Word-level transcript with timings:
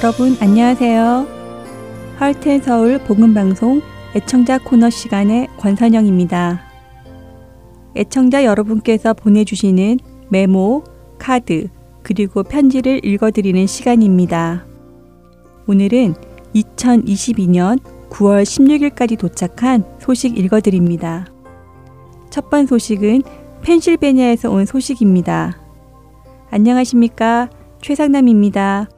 여러분 0.00 0.36
안녕하세요. 0.40 1.26
할텐 2.18 2.62
서울 2.62 3.00
복음 3.00 3.34
방송 3.34 3.82
애청자 4.14 4.56
코너 4.56 4.90
시간의 4.90 5.48
권선영입니다. 5.58 6.60
애청자 7.96 8.44
여러분께서 8.44 9.12
보내주시는 9.12 9.98
메모, 10.28 10.84
카드, 11.18 11.66
그리고 12.04 12.44
편지를 12.44 13.04
읽어드리는 13.04 13.66
시간입니다. 13.66 14.66
오늘은 15.66 16.14
2022년 16.54 17.80
9월 18.08 18.44
16일까지 18.44 19.18
도착한 19.18 19.82
소식 19.98 20.38
읽어드립니다. 20.38 21.26
첫 22.30 22.50
번 22.50 22.66
소식은 22.66 23.22
펜실베니아에서 23.62 24.48
온 24.48 24.64
소식입니다. 24.64 25.58
안녕하십니까? 26.52 27.50
최상남입니다. 27.82 28.90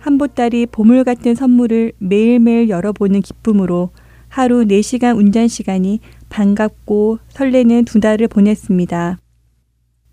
한 0.00 0.16
보따리 0.16 0.64
보물 0.64 1.04
같은 1.04 1.34
선물을 1.34 1.92
매일매일 1.98 2.70
열어보는 2.70 3.20
기쁨으로 3.20 3.90
하루 4.28 4.64
4시간 4.64 5.16
운전 5.16 5.46
시간이 5.46 6.00
반갑고 6.30 7.18
설레는 7.28 7.84
두 7.84 8.00
달을 8.00 8.26
보냈습니다. 8.28 9.18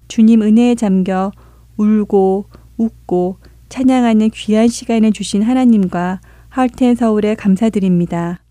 주님 0.10 0.42
은혜에 0.42 0.76
잠겨 0.76 1.32
울고 1.78 2.46
웃고 2.78 3.38
찬양하는 3.70 4.30
귀한 4.32 4.68
시간을 4.68 5.14
주신 5.14 5.42
하나님과 5.42 6.20
할텐 6.50 6.96
서울에 6.96 7.36
감사드립니다. 7.36 8.42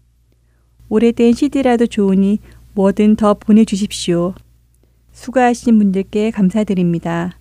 오래된 0.89 1.33
CD라도 1.33 1.87
좋으니 1.87 2.39
뭐든 2.75 3.17
더 3.17 3.35
보내주십시오. 3.35 4.35
수고하신 5.13 5.79
분들께 5.79 6.31
감사드립니다. 6.31 7.33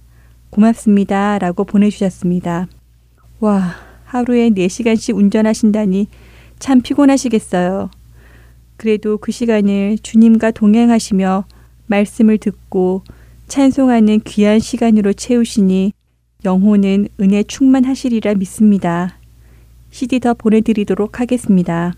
고맙습니다. 0.49 1.37
라고 1.39 1.63
보내주셨습니다. 1.63 2.67
와, 3.41 3.75
하루에 4.05 4.49
4시간씩 4.49 5.15
운전하신다니 5.15 6.07
참 6.59 6.81
피곤하시겠어요. 6.81 7.89
그래도 8.77 9.17
그 9.17 9.31
시간을 9.31 9.97
주님과 10.01 10.51
동행하시며 10.51 11.45
말씀을 11.87 12.37
듣고 12.37 13.03
찬송하는 13.47 14.21
귀한 14.21 14.59
시간으로 14.59 15.13
채우시니 15.13 15.93
영혼은 16.45 17.07
은혜 17.19 17.43
충만하시리라 17.43 18.35
믿습니다. 18.35 19.17
CD 19.91 20.19
더 20.19 20.33
보내드리도록 20.33 21.19
하겠습니다. 21.19 21.93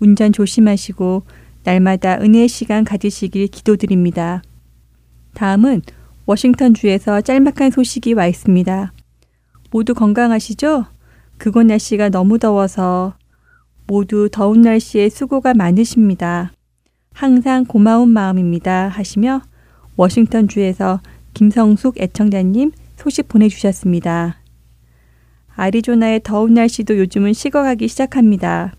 운전 0.00 0.32
조심하시고 0.32 1.22
날마다 1.64 2.18
은혜의 2.20 2.48
시간 2.48 2.84
가지시길 2.84 3.48
기도드립니다. 3.48 4.42
다음은 5.34 5.82
워싱턴 6.26 6.74
주에서 6.74 7.20
짤막한 7.20 7.70
소식이 7.70 8.12
와 8.14 8.26
있습니다. 8.26 8.92
모두 9.70 9.94
건강하시죠? 9.94 10.86
그곳 11.38 11.64
날씨가 11.64 12.10
너무 12.10 12.38
더워서 12.38 13.14
모두 13.86 14.28
더운 14.30 14.60
날씨에 14.62 15.08
수고가 15.08 15.54
많으십니다. 15.54 16.52
항상 17.14 17.64
고마운 17.64 18.10
마음입니다. 18.10 18.88
하시며 18.88 19.40
워싱턴 19.96 20.46
주에서 20.46 21.00
김성숙 21.34 22.00
애청자님 22.00 22.72
소식 22.96 23.28
보내주셨습니다. 23.28 24.36
아리조나의 25.54 26.20
더운 26.22 26.54
날씨도 26.54 26.98
요즘은 26.98 27.32
식어가기 27.32 27.88
시작합니다. 27.88 28.74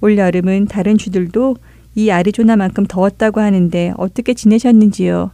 올 0.00 0.18
여름은 0.18 0.66
다른 0.66 0.98
주들도 0.98 1.56
이 1.94 2.10
아리조나만큼 2.10 2.86
더웠다고 2.86 3.40
하는데 3.40 3.92
어떻게 3.96 4.34
지내셨는지요? 4.34 5.32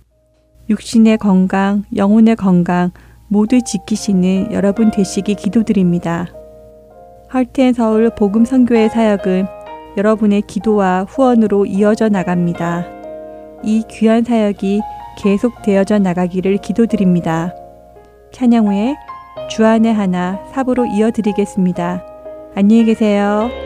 육신의 0.71 1.19
건강, 1.19 1.85
영혼의 1.95 2.37
건강 2.37 2.91
모두 3.29 3.61
지키시는 3.63 4.53
여러분 4.53 4.91
되시기 4.91 5.35
기도드립니다. 5.35 6.29
헐텐 7.33 7.73
서울 7.73 8.11
복음 8.15 8.45
선교의 8.45 8.89
사역은 8.89 9.47
여러분의 9.97 10.43
기도와 10.43 11.05
후원으로 11.09 11.67
이어져 11.67 12.09
나갑니다. 12.09 12.87
이 13.65 13.83
귀한 13.91 14.23
사역이 14.23 14.81
계속되어져 15.19 15.99
나가기를 15.99 16.59
기도드립니다. 16.59 17.55
찬양 18.33 18.69
후에 18.69 18.95
주안의 19.51 19.93
하나 19.93 20.41
사부로 20.53 20.87
이어드리겠습니다. 20.87 22.05
안녕히 22.55 22.85
계세요. 22.85 23.66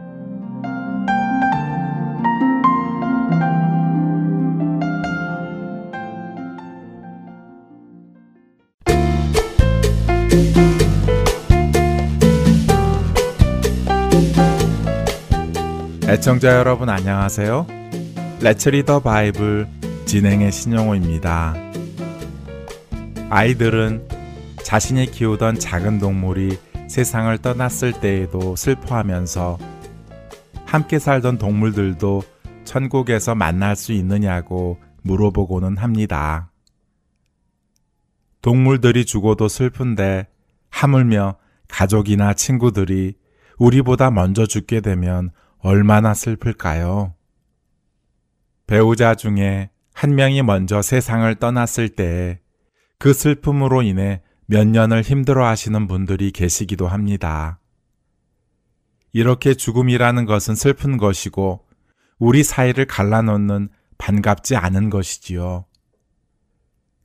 애청자 16.11 16.57
여러분 16.57 16.89
안녕하세요. 16.89 17.67
레츠리더 18.41 18.99
바이블 18.99 19.65
진행의 20.05 20.51
신용호입니다. 20.51 21.55
아이들은 23.29 24.09
자신이 24.61 25.05
키우던 25.05 25.59
작은 25.59 25.99
동물이 25.99 26.59
세상을 26.89 27.37
떠났을 27.37 27.93
때에도 28.01 28.57
슬퍼하면서 28.57 29.57
함께 30.65 30.99
살던 30.99 31.37
동물들도 31.37 32.23
천국에서 32.65 33.33
만날 33.33 33.77
수 33.77 33.93
있느냐고 33.93 34.79
물어보고는 35.03 35.77
합니다. 35.77 36.51
동물들이 38.41 39.05
죽어도 39.05 39.47
슬픈데 39.47 40.27
하물며 40.71 41.37
가족이나 41.69 42.33
친구들이 42.33 43.13
우리보다 43.57 44.11
먼저 44.11 44.45
죽게 44.45 44.81
되면 44.81 45.31
얼마나 45.63 46.13
슬플까요? 46.13 47.13
배우자 48.65 49.15
중에 49.15 49.69
한 49.93 50.15
명이 50.15 50.41
먼저 50.41 50.81
세상을 50.81 51.33
떠났을 51.35 51.89
때그 51.89 53.13
슬픔으로 53.13 53.81
인해 53.81 54.21
몇 54.47 54.67
년을 54.67 55.01
힘들어 55.01 55.47
하시는 55.47 55.87
분들이 55.87 56.31
계시기도 56.31 56.87
합니다. 56.87 57.59
이렇게 59.13 59.53
죽음이라는 59.53 60.25
것은 60.25 60.55
슬픈 60.55 60.97
것이고 60.97 61.65
우리 62.17 62.43
사이를 62.43 62.85
갈라놓는 62.85 63.69
반갑지 63.97 64.55
않은 64.55 64.89
것이지요. 64.89 65.65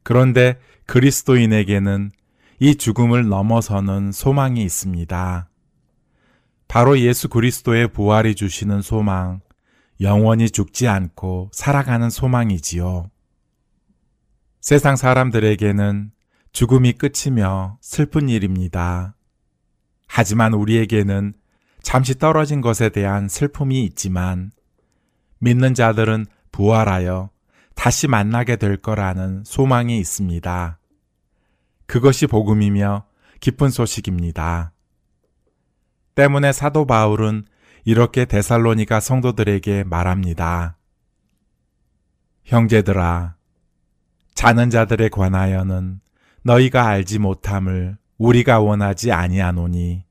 그런데 0.03 0.59
그리스도인에게는 0.87 2.13
이 2.61 2.77
죽음을 2.77 3.29
넘어서는 3.29 4.13
소망이 4.13 4.63
있습니다. 4.63 5.49
바로 6.68 6.99
예수 6.99 7.28
그리스도의 7.28 7.88
부활이 7.88 8.35
주시는 8.35 8.82
소망, 8.82 9.40
영원히 10.00 10.50
죽지 10.50 10.88
않고 10.88 11.50
살아가는 11.52 12.11
소망이지요. 12.11 13.11
세상 14.61 14.96
사람들에게는 14.96 16.11
죽음이 16.52 16.92
끝이며 16.94 17.78
슬픈 17.80 18.28
일입니다. 18.28 19.14
하지만 20.08 20.54
우리에게는 20.54 21.35
잠시 21.82 22.18
떨어진 22.18 22.61
것에 22.61 22.88
대한 22.88 23.28
슬픔이 23.28 23.85
있지만 23.85 24.50
믿는 25.38 25.75
자들은 25.75 26.26
부활하여 26.50 27.30
다시 27.75 28.08
만나게 28.08 28.56
될 28.56 28.76
거라는 28.76 29.44
소망이 29.44 29.99
있습니다. 29.99 30.78
그것이 31.87 32.26
복음이며 32.26 33.04
기쁜 33.38 33.70
소식입니다. 33.70 34.73
때문에 36.16 36.52
사도 36.52 36.87
바울은 36.87 37.44
이렇게 37.85 38.25
데살로니가 38.25 39.00
성도들에게 39.00 39.85
말합니다. 39.85 40.76
형제들아, 42.44 43.37
자는 44.35 44.70
자들에 44.70 45.08
관하여는 45.08 46.00
너희가 46.42 46.87
알지 46.87 47.18
못함을 47.18 47.99
우리가 48.18 48.61
원하지 48.61 49.12
아니하노니 49.12 50.04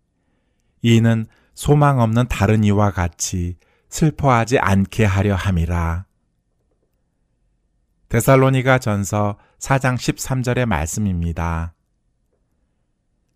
이는 0.83 1.25
소망 1.53 1.99
없는 1.99 2.27
다른 2.27 2.63
이와 2.63 2.91
같이 2.91 3.57
슬퍼하지 3.89 4.59
않게 4.59 5.05
하려 5.05 5.35
함이라. 5.35 6.05
데살로니가 8.09 8.77
전서 8.77 9.37
4장 9.59 9.95
13절의 9.95 10.65
말씀입니다. 10.65 11.74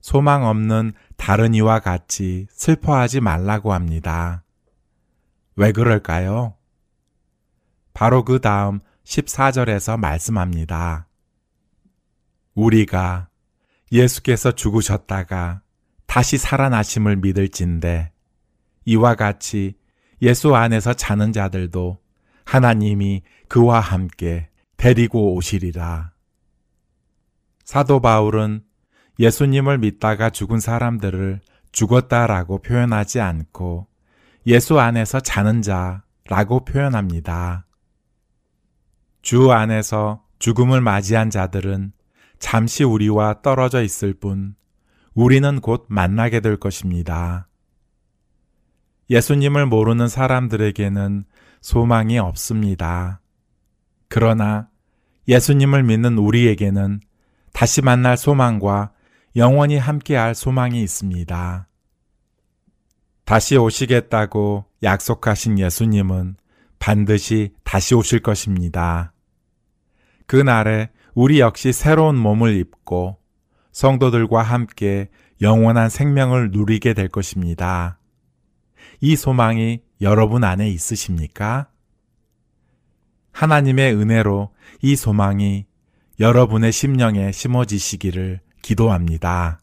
소망 0.01 0.45
없는 0.45 0.93
다른 1.17 1.53
이와 1.53 1.79
같이 1.79 2.47
슬퍼하지 2.51 3.21
말라고 3.21 3.73
합니다. 3.73 4.43
왜 5.55 5.71
그럴까요? 5.71 6.55
바로 7.93 8.23
그 8.23 8.39
다음 8.39 8.79
14절에서 9.03 9.97
말씀합니다. 9.97 11.07
우리가 12.53 13.27
예수께서 13.91 14.51
죽으셨다가 14.51 15.61
다시 16.05 16.37
살아나심을 16.37 17.17
믿을진데 17.17 18.11
이와 18.85 19.15
같이 19.15 19.75
예수 20.21 20.55
안에서 20.55 20.93
자는 20.93 21.33
자들도 21.33 21.97
하나님이 22.45 23.23
그와 23.47 23.79
함께 23.79 24.49
데리고 24.77 25.35
오시리라. 25.35 26.13
사도 27.63 27.99
바울은 27.99 28.63
예수님을 29.19 29.79
믿다가 29.79 30.29
죽은 30.29 30.59
사람들을 30.59 31.41
죽었다라고 31.71 32.61
표현하지 32.61 33.19
않고 33.19 33.87
예수 34.47 34.79
안에서 34.79 35.19
자는 35.19 35.61
자라고 35.61 36.63
표현합니다. 36.65 37.65
주 39.21 39.51
안에서 39.51 40.23
죽음을 40.39 40.79
맞이한 40.81 41.29
자들은 41.29 41.91
잠시 42.39 42.85
우리와 42.85 43.41
떨어져 43.41 43.83
있을 43.83 44.13
뿐 44.13 44.55
우리는 45.13 45.59
곧 45.59 45.85
만나게 45.89 46.39
될 46.39 46.55
것입니다. 46.55 47.49
예수님을 49.09 49.65
모르는 49.65 50.07
사람들에게는 50.07 51.25
소망이 51.61 52.17
없습니다. 52.19 53.19
그러나 54.07 54.69
예수님을 55.27 55.83
믿는 55.83 56.17
우리에게는 56.17 57.01
다시 57.51 57.81
만날 57.81 58.15
소망과 58.15 58.91
영원히 59.35 59.77
함께할 59.77 60.35
소망이 60.35 60.81
있습니다. 60.81 61.67
다시 63.25 63.57
오시겠다고 63.57 64.65
약속하신 64.81 65.59
예수님은 65.59 66.37
반드시 66.79 67.53
다시 67.63 67.93
오실 67.93 68.21
것입니다. 68.21 69.13
그날에 70.25 70.89
우리 71.13 71.39
역시 71.39 71.73
새로운 71.73 72.17
몸을 72.17 72.55
입고 72.55 73.17
성도들과 73.71 74.41
함께 74.41 75.09
영원한 75.41 75.89
생명을 75.89 76.51
누리게 76.51 76.93
될 76.93 77.07
것입니다. 77.07 77.99
이 78.99 79.15
소망이 79.15 79.81
여러분 80.01 80.43
안에 80.43 80.69
있으십니까? 80.69 81.69
하나님의 83.31 83.93
은혜로 83.95 84.53
이 84.81 84.95
소망이 84.95 85.65
여러분의 86.19 86.71
심령에 86.71 87.31
심어지시기를 87.31 88.41
기도합니다. 88.61 89.59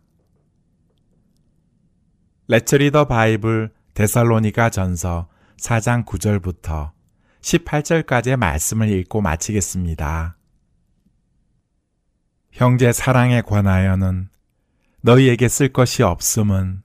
레츠 2.48 2.76
리더 2.76 3.06
바이블 3.06 3.72
데살로니가 3.94 4.70
전서 4.70 5.28
4장 5.58 6.04
9절부터 6.04 6.92
18절까지의 7.40 8.36
말씀을 8.36 8.88
읽고 8.88 9.20
마치겠습니다. 9.20 10.36
형제 12.52 12.92
사랑에 12.92 13.42
관하여는 13.42 14.28
너희에게 15.02 15.48
쓸 15.48 15.72
것이 15.72 16.02
없음은 16.02 16.82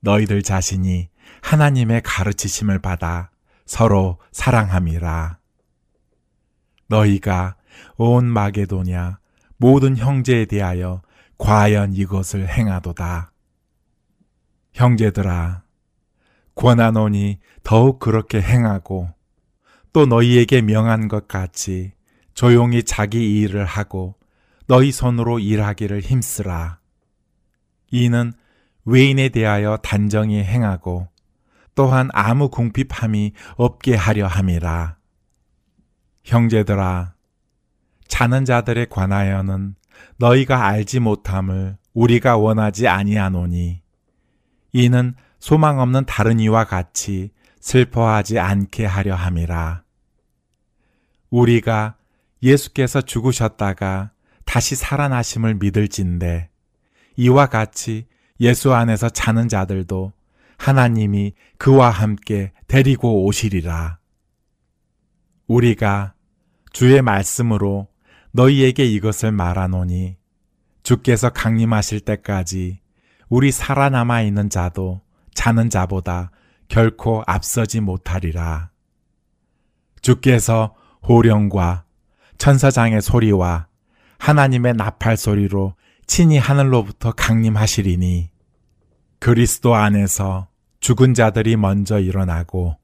너희들 0.00 0.42
자신이 0.42 1.08
하나님의 1.42 2.02
가르치심을 2.04 2.80
받아 2.80 3.30
서로 3.64 4.18
사랑함이라. 4.32 5.38
너희가 6.88 7.56
온 7.96 8.26
마게도냐 8.26 9.18
모든 9.56 9.96
형제에 9.96 10.44
대하여 10.44 11.02
과연 11.38 11.94
이것을 11.94 12.48
행하도다. 12.48 13.32
형제들아, 14.72 15.62
권하노니 16.54 17.38
더욱 17.62 17.98
그렇게 17.98 18.40
행하고 18.40 19.08
또 19.92 20.06
너희에게 20.06 20.62
명한 20.62 21.08
것 21.08 21.28
같이 21.28 21.92
조용히 22.34 22.82
자기 22.82 23.40
일을 23.40 23.64
하고 23.64 24.14
너희 24.66 24.92
손으로 24.92 25.38
일하기를 25.38 26.00
힘쓰라. 26.00 26.80
이는 27.90 28.32
외인에 28.84 29.28
대하여 29.28 29.78
단정히 29.78 30.42
행하고 30.42 31.08
또한 31.74 32.08
아무 32.12 32.48
궁핍함이 32.48 33.32
없게 33.56 33.94
하려 33.94 34.26
함이라. 34.26 34.96
형제들아, 36.24 37.14
자는 38.08 38.44
자들에 38.44 38.86
관하여는 38.86 39.76
너희가 40.18 40.66
알지 40.66 41.00
못함을 41.00 41.76
우리가 41.94 42.36
원하지 42.36 42.88
아니하노니 42.88 43.82
이는 44.72 45.14
소망 45.38 45.80
없는 45.80 46.04
다른 46.06 46.40
이와 46.40 46.64
같이 46.64 47.30
슬퍼하지 47.60 48.38
않게 48.38 48.84
하려 48.84 49.14
함이라. 49.14 49.82
우리가 51.30 51.96
예수께서 52.42 53.00
죽으셨다가 53.00 54.10
다시 54.44 54.76
살아나심을 54.76 55.56
믿을진데 55.56 56.50
이와 57.16 57.46
같이 57.46 58.06
예수 58.40 58.74
안에서 58.74 59.08
자는 59.08 59.48
자들도 59.48 60.12
하나님이 60.58 61.34
그와 61.58 61.90
함께 61.90 62.52
데리고 62.68 63.24
오시리라. 63.24 63.98
우리가 65.46 66.14
주의 66.72 67.00
말씀으로 67.02 67.88
너희에게 68.36 68.84
이것을 68.84 69.32
말하노니 69.32 70.18
주께서 70.82 71.30
강림하실 71.30 72.00
때까지 72.00 72.80
우리 73.30 73.50
살아남아 73.50 74.20
있는 74.20 74.50
자도 74.50 75.00
자는 75.34 75.70
자보다 75.70 76.30
결코 76.68 77.22
앞서지 77.26 77.80
못하리라. 77.80 78.70
주께서 80.02 80.74
호령과 81.08 81.84
천사장의 82.36 83.00
소리와 83.00 83.68
하나님의 84.18 84.74
나팔 84.74 85.16
소리로 85.16 85.74
친히 86.06 86.36
하늘로부터 86.36 87.12
강림하시리니 87.12 88.30
그리스도 89.18 89.74
안에서 89.74 90.48
죽은 90.80 91.14
자들이 91.14 91.56
먼저 91.56 91.98
일어나고 91.98 92.76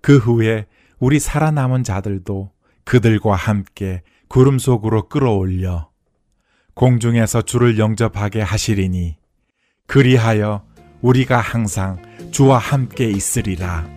그 0.00 0.16
후에 0.16 0.66
우리 0.98 1.20
살아남은 1.20 1.84
자들도 1.84 2.50
그들과 2.84 3.36
함께 3.36 4.02
구름 4.30 4.60
속으로 4.60 5.08
끌어올려 5.08 5.88
공중에서 6.74 7.42
주를 7.42 7.80
영접하게 7.80 8.40
하시리니 8.40 9.16
그리하여 9.88 10.62
우리가 11.00 11.40
항상 11.40 12.00
주와 12.30 12.58
함께 12.58 13.10
있으리라. 13.10 13.88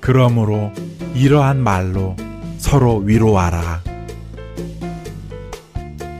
그러므로 0.00 0.72
이러한 1.14 1.62
말로 1.62 2.16
서로 2.58 2.96
위로하라. 2.96 3.84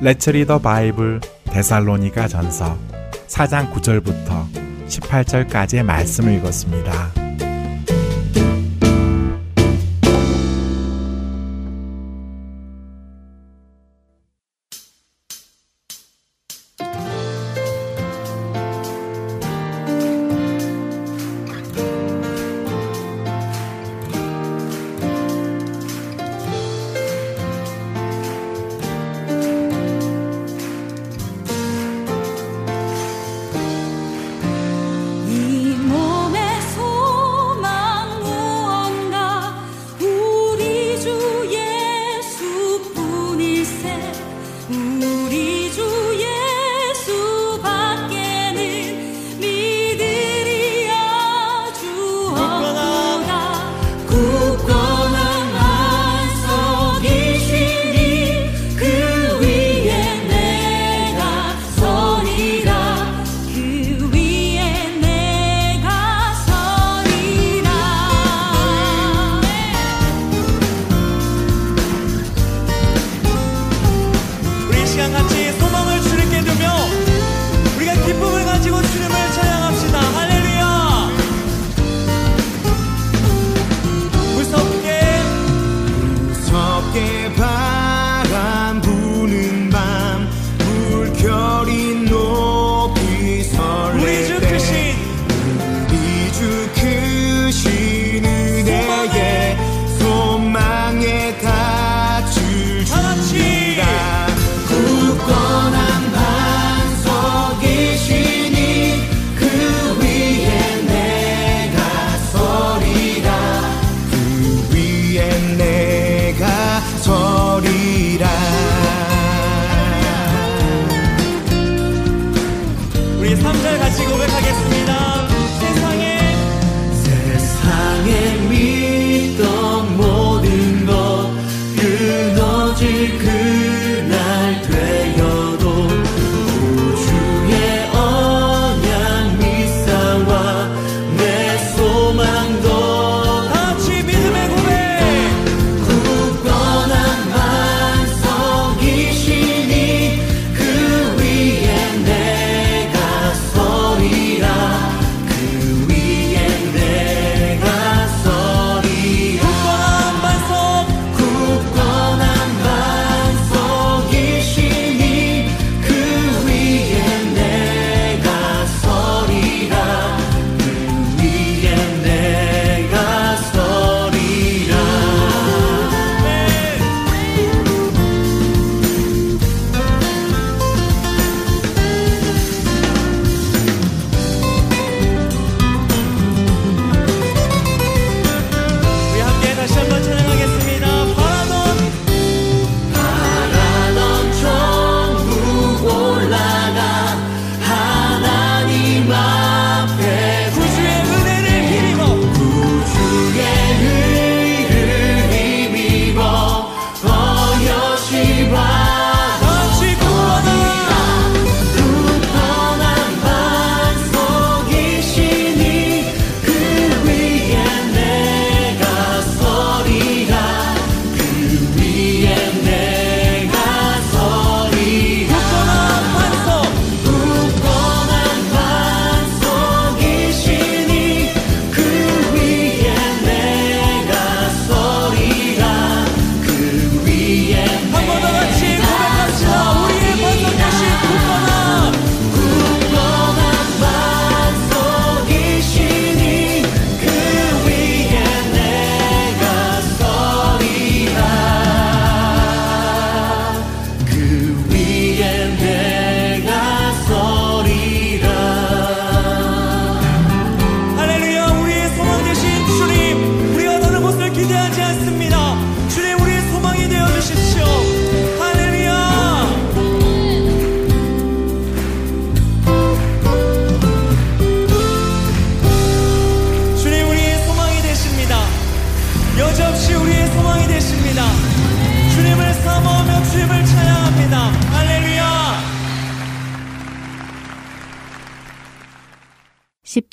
레츠리더 0.00 0.60
바이블 0.60 1.20
데살로니가 1.46 2.28
전서 2.28 2.78
4장 3.26 3.72
9절부터 3.72 4.46
18절까지의 4.86 5.82
말씀을 5.82 6.34
읽었습니다. 6.34 7.45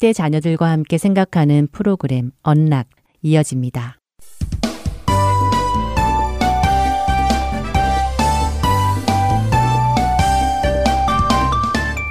10대 0.04 0.14
자녀들과 0.14 0.70
함께 0.70 0.98
생각하는 0.98 1.70
프로그램 1.72 2.32
언락 2.42 2.90
이어집니다. 3.22 4.00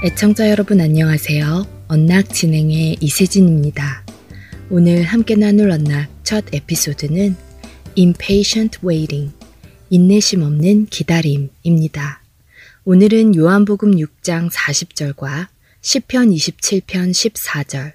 애청자 0.04 0.50
여러분 0.50 0.80
안녕하세요. 0.80 1.66
언락 1.88 2.30
진행의 2.30 2.96
이세진입니다. 3.00 4.04
오늘 4.70 5.02
함께 5.02 5.36
나눌 5.36 5.70
언락 5.70 6.08
첫 6.24 6.46
에피소드는 6.52 7.36
Impatient 7.98 8.78
Waiting, 8.82 9.34
인내심 9.90 10.42
없는 10.42 10.86
기다림입니다. 10.86 12.22
오늘은 12.84 13.36
요한복음 13.36 13.92
6장 13.92 14.50
40절과 14.50 15.51
10편 15.82 16.32
27편 16.32 17.10
14절, 17.10 17.92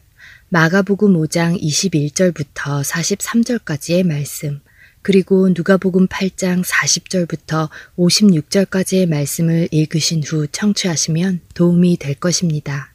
마가복음 0.50 1.14
5장 1.14 1.58
21절부터 1.62 2.84
43절까지의 2.84 4.06
말씀, 4.06 4.60
그리고 5.02 5.48
누가복음 5.48 6.08
8장 6.08 6.66
40절부터 6.66 7.70
56절까지의 7.98 9.08
말씀을 9.08 9.70
읽으신 9.72 10.22
후 10.22 10.48
청취하시면 10.48 11.40
도움이 11.54 11.96
될 11.96 12.16
것입니다. 12.16 12.92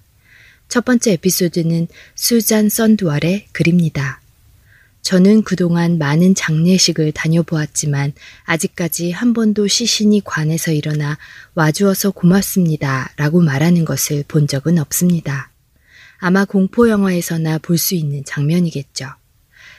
첫 0.69 0.85
번째 0.85 1.13
에피소드는 1.13 1.89
수잔 2.15 2.69
썬두알의 2.69 3.47
글입니다. 3.53 4.22
저는 5.03 5.43
그동안 5.43 5.99
많은 5.99 6.35
장례식을 6.35 7.13
다녀보았지만 7.13 8.13
아직까지 8.45 9.11
한 9.11 9.33
번도 9.33 9.67
시신이 9.67 10.23
관에서 10.25 10.71
일어나 10.73 11.19
와주어서 11.55 12.13
고맙습니다 12.13 13.11
라고 13.17 13.41
말하는 13.41 13.85
것을 13.85 14.25
본 14.29 14.47
적은 14.47 14.79
없습니다. 14.79 15.51
아마 16.19 16.45
공포영화에서나 16.45 17.59
볼 17.59 17.79
수 17.79 17.97
있는 17.97 18.25
장면이겠죠. 18.25 19.09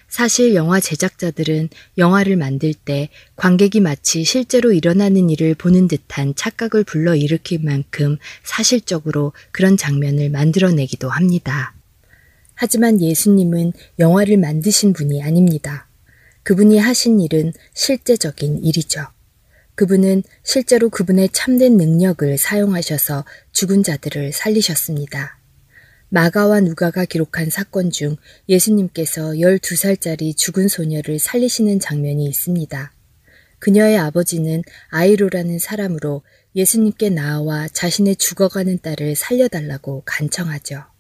사실 0.09 0.53
영화 0.53 0.79
제작자들은 0.79 1.69
영화를 1.97 2.35
만들 2.35 2.73
때 2.73 3.09
관객이 3.35 3.79
마치 3.79 4.23
실제로 4.25 4.71
일어나는 4.73 5.29
일을 5.29 5.55
보는 5.55 5.87
듯한 5.87 6.35
착각을 6.35 6.83
불러일으킬 6.83 7.61
만큼 7.63 8.17
사실적으로 8.43 9.31
그런 9.51 9.77
장면을 9.77 10.29
만들어내기도 10.29 11.09
합니다. 11.09 11.73
하지만 12.63 13.01
예수님은 13.01 13.73
영화를 13.99 14.37
만드신 14.37 14.93
분이 14.93 15.21
아닙니다. 15.21 15.85
그분이 16.43 16.77
하신 16.77 17.19
일은 17.19 17.51
실제적인 17.73 18.63
일이죠. 18.63 19.05
그분은 19.75 20.23
실제로 20.43 20.87
그분의 20.87 21.27
참된 21.33 21.75
능력을 21.75 22.37
사용하셔서 22.37 23.25
죽은 23.51 23.83
자들을 23.83 24.31
살리셨습니다. 24.31 25.37
마가와 26.07 26.61
누가가 26.61 27.03
기록한 27.03 27.49
사건 27.49 27.91
중 27.91 28.15
예수님께서 28.47 29.31
12살짜리 29.31 30.33
죽은 30.37 30.69
소녀를 30.69 31.19
살리시는 31.19 31.81
장면이 31.81 32.23
있습니다. 32.23 32.93
그녀의 33.59 33.97
아버지는 33.97 34.61
아이로라는 34.87 35.59
사람으로 35.59 36.23
예수님께 36.55 37.09
나와 37.09 37.67
자신의 37.67 38.15
죽어가는 38.15 38.79
딸을 38.81 39.17
살려달라고 39.17 40.03
간청하죠. 40.05 40.92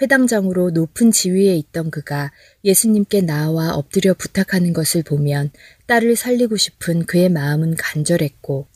회당장으로 0.00 0.70
높은 0.70 1.12
지위에 1.12 1.56
있던 1.56 1.90
그가 1.90 2.32
예수님께 2.64 3.20
나와 3.20 3.74
엎드려 3.74 4.14
부탁하는 4.14 4.72
것을 4.72 5.02
보면 5.02 5.50
딸을 5.86 6.16
살리고 6.16 6.56
싶은 6.56 7.06
그의 7.06 7.28
마음은 7.28 7.76
간절했고 7.76 8.66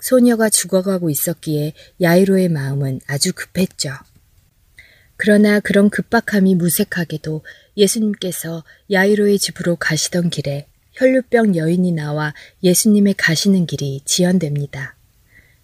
소녀가 0.00 0.50
죽어가고 0.50 1.10
있었기에 1.10 1.72
야이로의 2.00 2.48
마음은 2.48 3.00
아주 3.06 3.32
급했죠. 3.32 3.90
그러나 5.16 5.60
그런 5.60 5.90
급박함이 5.90 6.56
무색하게도 6.56 7.42
예수님께서 7.76 8.64
야이로의 8.90 9.38
집으로 9.38 9.76
가시던 9.76 10.30
길에 10.30 10.66
혈류병 10.92 11.56
여인이 11.56 11.92
나와 11.92 12.34
예수님의 12.62 13.14
가시는 13.14 13.66
길이 13.66 14.00
지연됩니다. 14.04 14.96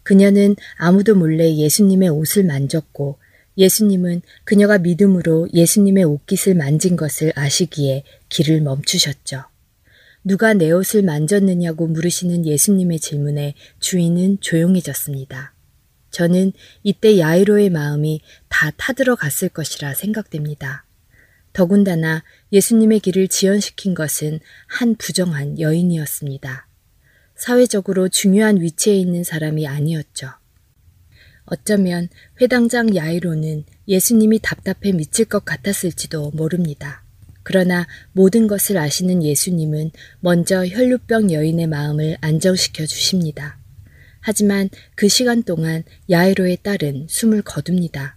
그녀는 0.02 0.56
아무도 0.76 1.14
몰래 1.14 1.54
예수님의 1.54 2.08
옷을 2.08 2.44
만졌고 2.44 3.18
예수님은 3.60 4.22
그녀가 4.44 4.78
믿음으로 4.78 5.48
예수님의 5.52 6.04
옷깃을 6.04 6.56
만진 6.56 6.96
것을 6.96 7.32
아시기에 7.36 8.04
길을 8.30 8.62
멈추셨죠. 8.62 9.44
누가 10.24 10.54
내 10.54 10.70
옷을 10.72 11.02
만졌느냐고 11.02 11.86
물으시는 11.86 12.46
예수님의 12.46 13.00
질문에 13.00 13.54
주인은 13.78 14.38
조용해졌습니다. 14.40 15.54
저는 16.10 16.52
이때 16.82 17.18
야이로의 17.18 17.70
마음이 17.70 18.22
다 18.48 18.70
타들어 18.76 19.14
갔을 19.14 19.50
것이라 19.50 19.94
생각됩니다. 19.94 20.84
더군다나 21.52 22.24
예수님의 22.52 23.00
길을 23.00 23.28
지연시킨 23.28 23.94
것은 23.94 24.40
한 24.66 24.94
부정한 24.96 25.60
여인이었습니다. 25.60 26.66
사회적으로 27.36 28.08
중요한 28.08 28.60
위치에 28.60 28.94
있는 28.96 29.22
사람이 29.22 29.66
아니었죠. 29.66 30.39
어쩌면 31.50 32.08
회당장 32.40 32.94
야이로는 32.94 33.64
예수님이 33.88 34.38
답답해 34.38 34.92
미칠 34.92 35.24
것 35.24 35.44
같았을지도 35.44 36.30
모릅니다. 36.30 37.02
그러나 37.42 37.88
모든 38.12 38.46
것을 38.46 38.78
아시는 38.78 39.24
예수님은 39.24 39.90
먼저 40.20 40.64
혈류병 40.64 41.32
여인의 41.32 41.66
마음을 41.66 42.16
안정시켜 42.20 42.86
주십니다. 42.86 43.58
하지만 44.20 44.68
그 44.94 45.08
시간 45.08 45.42
동안 45.42 45.82
야이로의 46.08 46.58
딸은 46.62 47.06
숨을 47.08 47.42
거둡니다. 47.42 48.16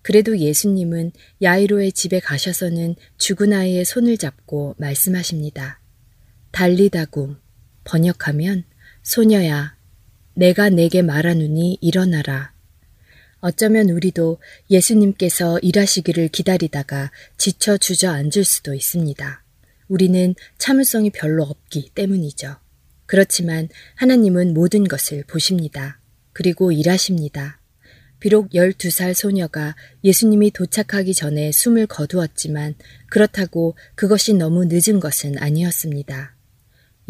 그래도 0.00 0.38
예수님은 0.38 1.12
야이로의 1.42 1.92
집에 1.92 2.18
가셔서는 2.20 2.94
죽은 3.18 3.52
아이의 3.52 3.84
손을 3.84 4.16
잡고 4.16 4.76
말씀하십니다. 4.78 5.80
달리다굼 6.50 7.36
번역하면 7.84 8.64
소녀야 9.02 9.76
내가 10.34 10.70
내게 10.70 11.02
말하노니 11.02 11.78
일어나라. 11.82 12.53
어쩌면 13.46 13.90
우리도 13.90 14.38
예수님께서 14.70 15.58
일하시기를 15.58 16.28
기다리다가 16.28 17.10
지쳐 17.36 17.76
주저앉을 17.76 18.42
수도 18.42 18.72
있습니다. 18.72 19.44
우리는 19.88 20.34
참을성이 20.56 21.10
별로 21.10 21.42
없기 21.42 21.90
때문이죠. 21.94 22.56
그렇지만 23.04 23.68
하나님은 23.96 24.54
모든 24.54 24.84
것을 24.84 25.24
보십니다. 25.24 26.00
그리고 26.32 26.72
일하십니다. 26.72 27.60
비록 28.18 28.48
12살 28.48 29.12
소녀가 29.12 29.76
예수님이 30.02 30.50
도착하기 30.50 31.12
전에 31.12 31.52
숨을 31.52 31.86
거두었지만 31.86 32.76
그렇다고 33.10 33.76
그것이 33.94 34.32
너무 34.32 34.64
늦은 34.64 35.00
것은 35.00 35.36
아니었습니다. 35.36 36.34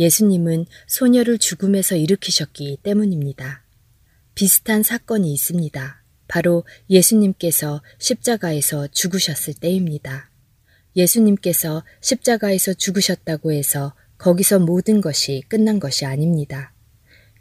예수님은 0.01 0.67
소녀를 0.89 1.39
죽음에서 1.39 1.95
일으키셨기 1.95 2.79
때문입니다. 2.83 3.63
비슷한 4.35 4.83
사건이 4.83 5.33
있습니다. 5.33 6.04
바로 6.29 6.65
예수님께서 6.91 7.83
십자가에서 7.99 8.89
죽으셨을 8.89 9.55
때입니다. 9.55 10.31
예수님께서 10.97 11.85
십자가에서 12.01 12.75
죽으셨다고 12.75 13.53
해서 13.53 13.95
거기서 14.19 14.61
모든 14.61 15.01
것이 15.01 15.43
끝난 15.49 15.81
것이 15.81 16.05
아닙니다. 16.07 16.73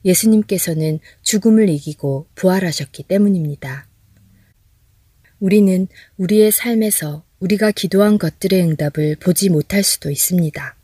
예수님께서는 0.06 1.00
죽음을 1.22 1.70
이기고 1.70 2.28
부활하셨기 2.36 3.04
때문입니다. 3.04 3.88
우리는 5.40 5.88
우리의 6.18 6.52
삶에서 6.52 7.24
우리가 7.40 7.72
기도한 7.72 8.18
것들의 8.18 8.62
응답을 8.62 9.18
보지 9.18 9.50
못할 9.50 9.84
수도 9.84 10.10
있습니다. 10.10 10.78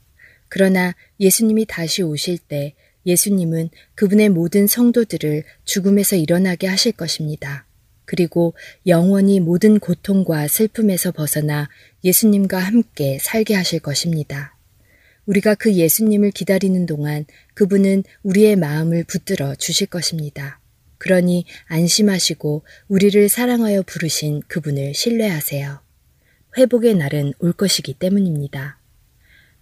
그러나 0.49 0.95
예수님이 1.19 1.65
다시 1.65 2.01
오실 2.03 2.37
때 2.37 2.75
예수님은 3.05 3.69
그분의 3.95 4.29
모든 4.29 4.67
성도들을 4.67 5.43
죽음에서 5.63 6.15
일어나게 6.17 6.67
하실 6.67 6.91
것입니다. 6.91 7.65
그리고 8.09 8.55
영원히 8.87 9.39
모든 9.39 9.77
고통과 9.77 10.47
슬픔에서 10.47 11.11
벗어나 11.11 11.69
예수님과 12.03 12.57
함께 12.57 13.19
살게 13.21 13.53
하실 13.53 13.79
것입니다. 13.81 14.57
우리가 15.27 15.53
그 15.53 15.75
예수님을 15.75 16.31
기다리는 16.31 16.87
동안 16.87 17.27
그분은 17.53 18.03
우리의 18.23 18.55
마음을 18.55 19.03
붙들어 19.03 19.53
주실 19.53 19.85
것입니다. 19.85 20.59
그러니 20.97 21.45
안심하시고 21.67 22.63
우리를 22.87 23.29
사랑하여 23.29 23.83
부르신 23.83 24.41
그분을 24.47 24.95
신뢰하세요. 24.95 25.79
회복의 26.57 26.95
날은 26.95 27.33
올 27.37 27.53
것이기 27.53 27.93
때문입니다. 27.93 28.79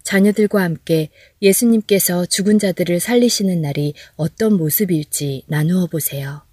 자녀들과 0.03 0.63
함께 0.63 1.09
예수님께서 1.41 2.25
죽은 2.27 2.59
자들을 2.59 3.01
살리시는 3.01 3.61
날이 3.61 3.93
어떤 4.15 4.53
모습일지 4.53 5.43
나누어 5.47 5.87
보세요. 5.87 6.46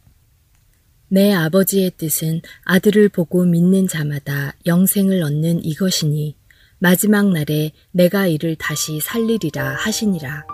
내 1.15 1.33
아버지의 1.33 1.93
뜻은 1.97 2.41
아들을 2.65 3.09
보고 3.09 3.45
믿는 3.45 3.87
자마다 3.87 4.53
영생을 4.67 5.23
얻는 5.23 5.65
이것이니 5.65 6.35
마지막 6.81 7.31
날에 7.31 7.71
내가 7.93 8.27
이를 8.27 8.57
다시 8.57 8.99
살리리라 8.99 9.77
하시니라. 9.77 10.45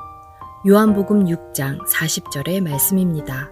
요한복음 0.68 1.24
6장 1.24 1.78
40절의 1.88 2.60
말씀입니다. 2.60 3.50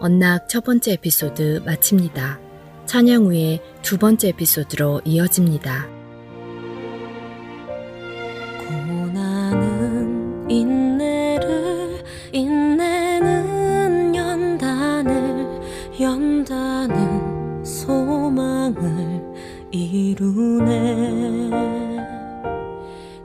언락 0.00 0.48
첫 0.48 0.64
번째 0.64 0.92
에피소드 0.92 1.64
마칩니다. 1.66 2.40
찬양 2.86 3.26
후에 3.26 3.60
두 3.82 3.98
번째 3.98 4.28
에피소드로 4.28 5.02
이어집니다. 5.04 5.86
고난은 8.68 10.50
인내를 10.50 12.02
인내 12.32 13.01
연단은 16.02 17.64
소망을 17.64 19.22
이루네. 19.70 21.50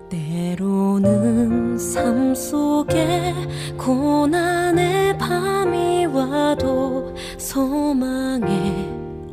때로는 0.07 1.77
삶 1.79 2.35
속에 2.35 3.33
고난의 3.77 5.17
밤이 5.17 6.05
와도 6.05 7.15
소망의 7.39 8.47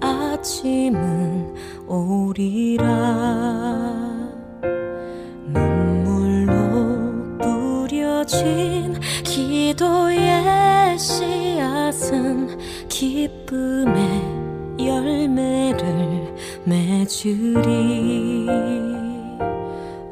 아침은 0.01 1.55
오리라. 1.87 2.85
눈물로 5.49 6.57
뿌려진 7.39 8.95
기도의 9.35 10.97
씨앗은 10.97 12.57
기쁨의 12.89 13.97
열매를 14.79 16.33
맺으리. 16.63 18.47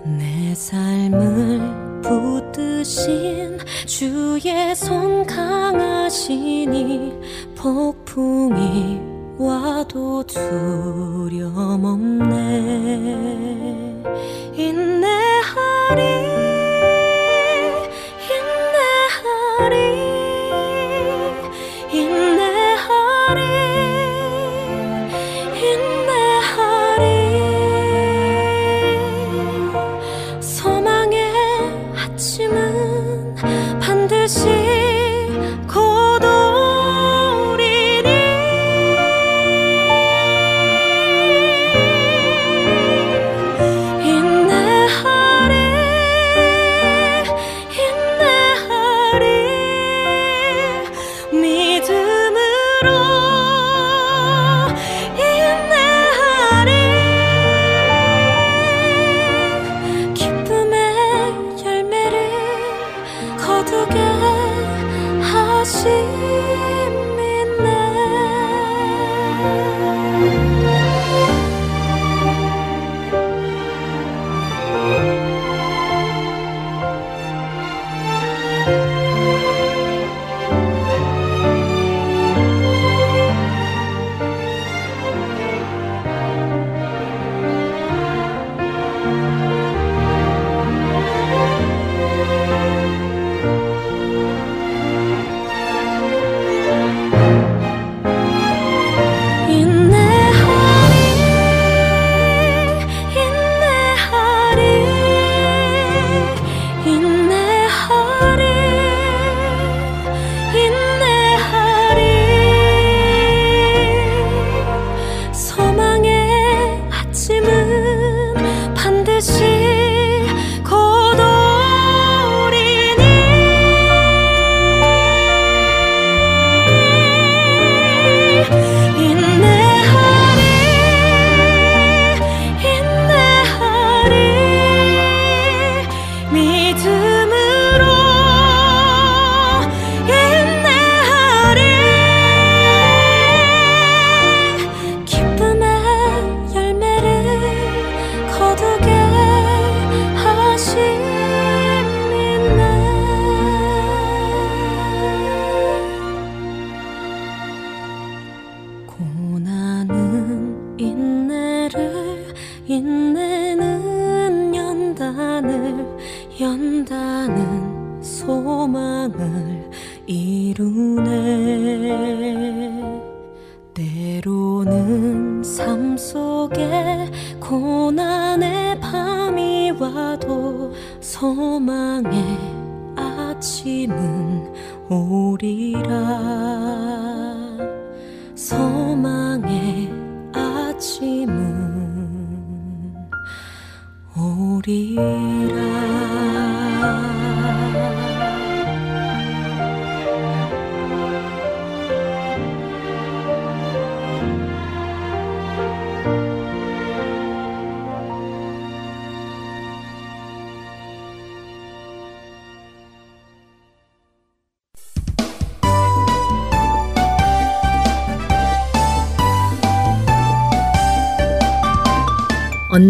내 0.04 0.52
삶을 0.56 2.02
붙드신 2.02 3.58
주의 3.86 4.74
손 4.74 5.24
강하시니 5.24 7.12
폭풍이 7.54 9.00
와도 9.38 10.24
두려움 10.24 11.84
없네. 11.84 12.32
인내하리 14.56 16.51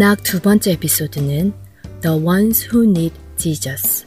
언락 0.03 0.25
두 0.25 0.41
번째 0.41 0.73
에피소드는 0.73 1.53
The 2.01 2.19
Ones 2.19 2.71
Who 2.75 2.91
Need 2.91 3.15
Jesus. 3.37 4.05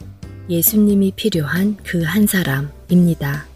예수님이 0.50 1.12
필요한 1.16 1.78
그 1.78 2.02
한 2.02 2.26
사람입니다. 2.26 3.46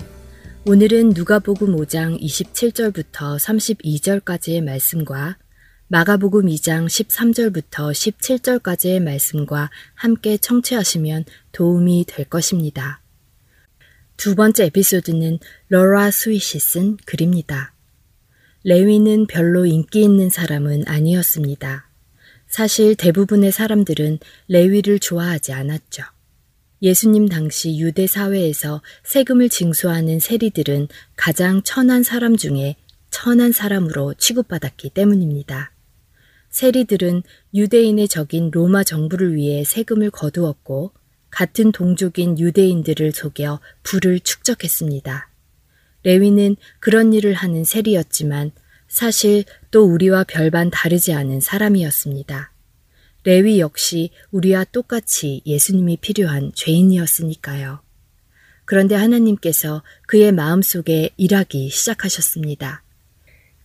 오늘은 0.65 1.11
누가복음 1.11 1.77
5장 1.77 2.19
27절부터 2.19 3.37
32절까지의 3.37 4.65
말씀과 4.65 5.37
마가복음 5.89 6.47
2장 6.47 6.87
13절부터 6.87 7.93
17절까지의 7.93 9.03
말씀과 9.03 9.71
함께 9.93 10.39
청취하시면 10.39 11.27
도움이 11.53 12.07
될 12.09 12.25
것입니다. 12.25 13.03
두 14.17 14.35
번째 14.35 14.65
에피소드는 14.65 15.41
러라 15.69 16.11
스위시 16.11 16.59
쓴 16.59 16.97
글입니다. 17.05 17.75
레위는 18.65 19.27
별로 19.27 19.67
인기 19.67 20.03
있는 20.03 20.31
사람은 20.31 20.85
아니었습니다. 20.87 21.90
사실 22.51 22.97
대부분의 22.97 23.53
사람들은 23.53 24.19
레위를 24.49 24.99
좋아하지 24.99 25.53
않았죠. 25.53 26.03
예수님 26.83 27.29
당시 27.29 27.79
유대 27.79 28.07
사회에서 28.07 28.83
세금을 29.05 29.49
징수하는 29.49 30.19
세리들은 30.19 30.89
가장 31.15 31.63
천한 31.63 32.03
사람 32.03 32.37
중에 32.37 32.77
천한 33.11 33.53
사람으로 33.53 34.15
취급받았기 34.15 34.91
때문입니다. 34.91 35.73
세리들은 36.51 37.23
유대인의 37.55 38.09
적인 38.09 38.51
로마 38.51 38.83
정부를 38.83 39.37
위해 39.37 39.63
세금을 39.63 40.11
거두었고 40.11 40.93
같은 41.31 41.71
동족인 41.71 42.39
유대인들을 42.39 43.13
속여 43.13 43.61
부를 43.85 44.19
축적했습니다. 44.19 45.31
레위는 46.03 46.57
그런 46.81 47.13
일을 47.13 47.35
하는 47.35 47.65
세리였지만 47.65 48.51
사실 48.89 49.45
또 49.71 49.85
우리와 49.85 50.25
별반 50.25 50.71
다르지 50.71 51.13
않은 51.13 51.41
사람이었습니다. 51.41 52.53
레위 53.25 53.61
역시 53.61 54.11
우리와 54.31 54.65
똑같이 54.65 55.43
예수님이 55.47 55.99
필요한 55.99 56.53
죄인이었으니까요. 56.55 57.81
그런데 58.65 58.95
하나님께서 58.95 59.83
그의 60.07 60.33
마음속에 60.33 61.11
일하기 61.17 61.71
시작하셨습니다. 61.71 62.83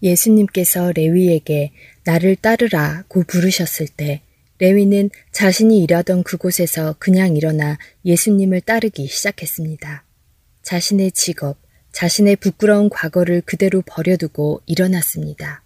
예수님께서 0.04 0.91
레위에게 0.94 1.72
나를 2.04 2.36
따르라고 2.36 3.24
부르셨을 3.24 3.88
때 3.88 4.22
레위는 4.60 5.10
자신이 5.32 5.84
일하던 5.84 6.24
그곳에서 6.24 6.96
그냥 7.00 7.36
일어나 7.36 7.78
예수님을 8.06 8.62
따르기 8.62 9.08
시작했습니다. 9.08 10.04
자신의 10.63 11.12
직업, 11.12 11.58
자신의 11.91 12.38
부끄러운 12.38 12.89
과거를 12.89 13.41
그대로 13.41 13.82
버려두고 13.86 14.62
일어났습니다. 14.65 15.64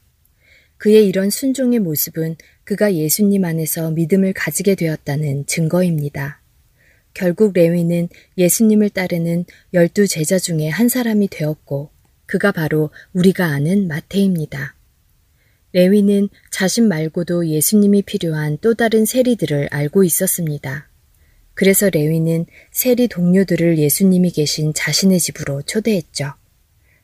그의 0.79 1.07
이런 1.07 1.29
순종의 1.29 1.79
모습은 1.79 2.37
그가 2.63 2.95
예수님 2.95 3.43
안에서 3.43 3.91
믿음을 3.91 4.31
가지게 4.31 4.75
되었다는 4.75 5.45
증거입니다. 5.45 6.41
결국 7.13 7.53
레위는 7.53 8.07
예수님을 8.37 8.89
따르는 8.89 9.43
열두 9.73 10.07
제자 10.07 10.39
중에 10.39 10.69
한 10.69 10.87
사람이 10.87 11.27
되었고 11.27 11.89
그가 12.25 12.53
바로 12.53 12.91
우리가 13.11 13.45
아는 13.45 13.89
마태입니다. 13.89 14.75
레위는 15.73 16.29
자신 16.49 16.87
말고도 16.87 17.47
예수님이 17.47 18.01
필요한 18.03 18.57
또 18.61 18.73
다른 18.73 19.05
세리들을 19.05 19.67
알고 19.71 20.05
있었습니다. 20.05 20.87
그래서 21.55 21.89
레위는 21.89 22.45
세리 22.71 23.09
동료들을 23.09 23.79
예수님이 23.79 24.31
계신 24.31 24.73
자신의 24.73 25.19
집으로 25.19 25.61
초대했죠. 25.63 26.35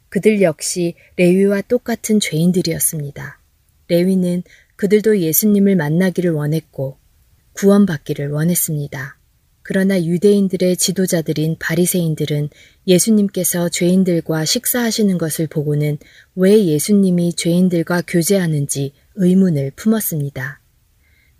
그들 0.07 0.41
역시 0.41 0.95
레위와 1.17 1.61
똑같은 1.63 2.21
죄인들이었습니다. 2.21 3.41
레위는 3.87 4.43
그들도 4.75 5.19
예수님을 5.19 5.75
만나기를 5.75 6.31
원했고 6.31 6.97
구원받기를 7.53 8.29
원했습니다. 8.29 9.17
그러나 9.67 9.99
유대인들의 10.03 10.77
지도자들인 10.77 11.55
바리새인들은 11.59 12.49
예수님께서 12.85 13.69
죄인들과 13.69 14.45
식사하시는 14.45 15.17
것을 15.17 15.47
보고는 15.47 15.97
왜 16.35 16.65
예수님이 16.65 17.33
죄인들과 17.33 18.03
교제하는지 18.07 18.93
의문을 19.15 19.71
품었습니다. 19.75 20.61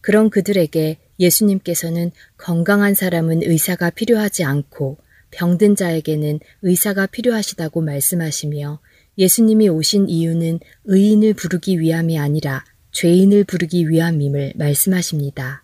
그런 0.02 0.30
그들에게 0.30 0.98
예수님께서는 1.20 2.12
건강한 2.38 2.96
사람은 2.96 3.44
의사가 3.44 3.92
필요하지 3.92 4.44
않고 4.44 4.98
병든 5.32 5.76
자에게는 5.76 6.40
의사가 6.62 7.08
필요하시다고 7.08 7.82
말씀하시며 7.82 8.80
예수님이 9.18 9.70
오신 9.70 10.10
이유는 10.10 10.60
의인을 10.86 11.34
부르기 11.34 11.80
위함이 11.80 12.20
아니라 12.20 12.66
죄인을 12.92 13.44
부르기 13.46 13.90
위함임을 13.90 14.54
말씀하십니다. 14.56 15.64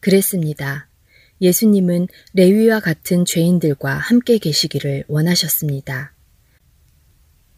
그랬습니다. 0.00 0.88
예수님은 1.40 2.08
레위와 2.32 2.80
같은 2.80 3.24
죄인들과 3.24 3.94
함께 3.94 4.38
계시기를 4.38 5.04
원하셨습니다. 5.08 6.14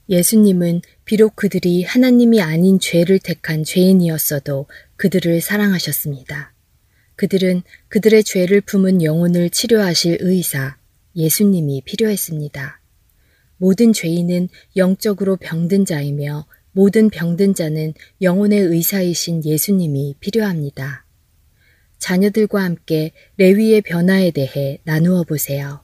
예수님은 0.08 0.80
비록 1.04 1.36
그들이 1.36 1.84
하나님이 1.84 2.40
아닌 2.40 2.80
죄를 2.80 3.18
택한 3.18 3.62
죄인이었어도 3.62 4.66
그들을 4.96 5.40
사랑하셨습니다. 5.40 6.54
그들은 7.16 7.62
그들의 7.88 8.24
죄를 8.24 8.60
품은 8.62 9.02
영혼을 9.02 9.50
치료하실 9.50 10.18
의사, 10.20 10.78
예수님이 11.14 11.82
필요했습니다. 11.84 12.80
모든 13.58 13.92
죄인은 13.92 14.48
영적으로 14.76 15.36
병든 15.36 15.84
자이며 15.84 16.46
모든 16.72 17.10
병든 17.10 17.54
자는 17.54 17.92
영혼의 18.22 18.60
의사이신 18.60 19.44
예수님이 19.44 20.14
필요합니다. 20.20 21.04
자녀들과 21.98 22.62
함께 22.62 23.12
레위의 23.36 23.82
변화에 23.82 24.30
대해 24.30 24.78
나누어 24.84 25.24
보세요. 25.24 25.80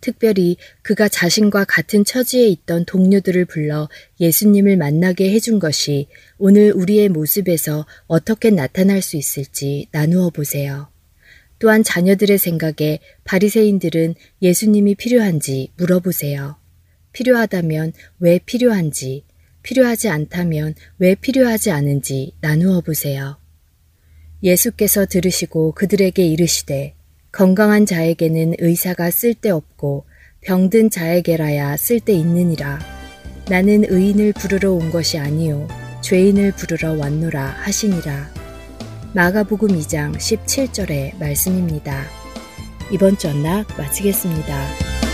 특별히 0.00 0.56
그가 0.82 1.08
자신과 1.08 1.64
같은 1.64 2.04
처지에 2.04 2.46
있던 2.46 2.84
동료들을 2.84 3.44
불러 3.46 3.88
예수님을 4.20 4.76
만나게 4.76 5.32
해준 5.32 5.58
것이 5.58 6.06
오늘 6.38 6.70
우리의 6.72 7.08
모습에서 7.08 7.86
어떻게 8.06 8.50
나타날 8.50 9.02
수 9.02 9.16
있을지 9.16 9.88
나누어 9.90 10.30
보세요. 10.30 10.88
또한 11.58 11.82
자녀들의 11.82 12.38
생각에 12.38 13.00
바리새인들은 13.24 14.14
예수님이 14.42 14.94
필요한지 14.94 15.72
물어보세요. 15.76 16.56
필요하다면 17.16 17.94
왜 18.18 18.38
필요한지, 18.38 19.24
필요하지 19.62 20.10
않다면 20.10 20.74
왜 20.98 21.14
필요하지 21.14 21.70
않은지 21.70 22.34
나누어 22.42 22.82
보세요. 22.82 23.38
예수께서 24.42 25.06
들으시고 25.06 25.72
그들에게 25.72 26.22
이르시되 26.22 26.94
건강한 27.32 27.86
자에게는 27.86 28.56
의사가 28.58 29.10
쓸데없고 29.10 30.04
병든 30.42 30.90
자에게라야 30.90 31.78
쓸데있느니라. 31.78 32.80
나는 33.48 33.84
의인을 33.88 34.34
부르러 34.34 34.72
온 34.72 34.90
것이 34.90 35.18
아니요 35.18 35.66
죄인을 36.02 36.52
부르러 36.52 36.92
왔노라 36.98 37.42
하시니라. 37.46 38.30
마가복음 39.14 39.68
2장 39.68 40.14
17절의 40.16 41.18
말씀입니다. 41.18 42.04
이번 42.92 43.16
주 43.16 43.28
언락 43.28 43.66
마치겠습니다. 43.78 45.05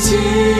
십 0.00 0.59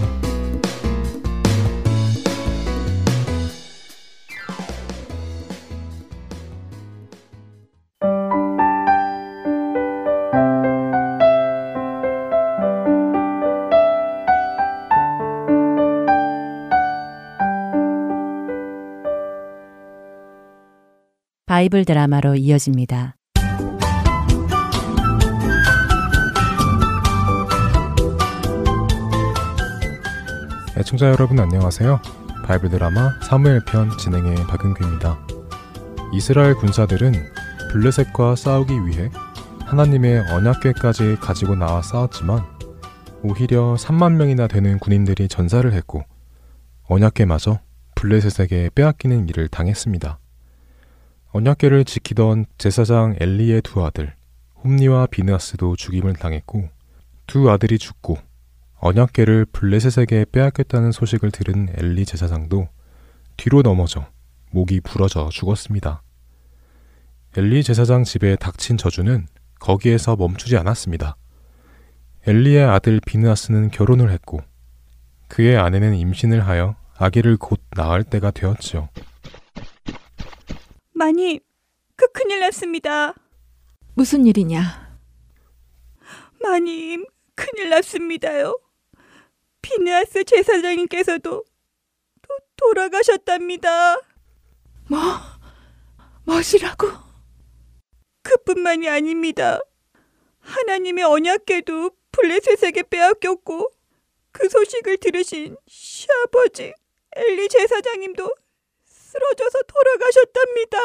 바이블 21.71 21.85
드라마로 21.85 22.35
이어집니다. 22.35 23.15
애청자 30.77 31.07
여러분 31.07 31.39
안녕하세요. 31.39 32.01
바이블 32.45 32.69
드라마 32.69 33.17
사무엘 33.23 33.63
편 33.65 33.89
진행의 33.97 34.35
박은규입니다. 34.47 35.17
이스라엘 36.13 36.55
군사들은 36.55 37.13
블레셋과 37.71 38.35
싸우기 38.35 38.73
위해 38.85 39.09
하나님의 39.65 40.29
언약궤까지 40.29 41.17
가지고 41.21 41.55
나와 41.55 41.81
싸웠지만 41.81 42.43
오히려 43.23 43.75
3만 43.75 44.15
명이나 44.15 44.47
되는 44.47 44.77
군인들이 44.77 45.29
전사를 45.29 45.71
했고 45.71 46.03
언약궤마저 46.83 47.59
블레셋에게 47.95 48.71
빼앗기는 48.75 49.29
일을 49.29 49.47
당했습니다. 49.47 50.20
언약궤를 51.33 51.85
지키던 51.85 52.45
제사장 52.57 53.15
엘리의 53.17 53.61
두 53.61 53.85
아들 53.85 54.13
홈니와 54.65 55.05
비느아스도 55.05 55.77
죽임을 55.77 56.13
당했고 56.13 56.67
두 57.25 57.49
아들이 57.49 57.79
죽고 57.79 58.17
언약궤를 58.79 59.45
블레셋에게 59.45 60.25
빼앗겼다는 60.33 60.91
소식을 60.91 61.31
들은 61.31 61.69
엘리 61.77 62.05
제사장도 62.05 62.67
뒤로 63.37 63.61
넘어져 63.61 64.07
목이 64.49 64.81
부러져 64.81 65.29
죽었습니다. 65.31 66.01
엘리 67.37 67.63
제사장 67.63 68.03
집에 68.03 68.35
닥친 68.35 68.75
저주는 68.75 69.25
거기에서 69.57 70.17
멈추지 70.17 70.57
않았습니다. 70.57 71.15
엘리의 72.27 72.65
아들 72.65 72.99
비느아스는 73.05 73.71
결혼을 73.71 74.11
했고 74.11 74.41
그의 75.29 75.57
아내는 75.57 75.95
임신을 75.95 76.45
하여 76.45 76.75
아기를 76.97 77.37
곧 77.37 77.61
낳을 77.71 78.03
때가 78.03 78.31
되었지요. 78.31 78.89
마님, 81.01 81.39
그 81.95 82.05
큰일 82.11 82.41
났습니다. 82.41 83.15
무슨 83.95 84.27
일이냐? 84.27 84.99
마님, 86.39 87.07
큰일 87.33 87.69
났습니다요. 87.69 88.59
피네아스 89.63 90.23
제사장님께서도 90.25 91.43
도, 92.21 92.37
돌아가셨답니다. 92.55 93.95
뭐? 94.89 94.99
뭐시라고? 96.25 96.89
그뿐만이 98.21 98.87
아닙니다. 98.87 99.59
하나님의 100.41 101.03
언약궤도 101.03 101.97
블레셋에게 102.11 102.83
빼앗겼고 102.83 103.71
그 104.31 104.47
소식을 104.47 104.97
들으신 104.97 105.57
시아버지 105.65 106.75
엘리 107.15 107.49
제사장님도 107.49 108.35
쓰러져서 109.11 109.59
돌아가셨답니다. 109.67 110.77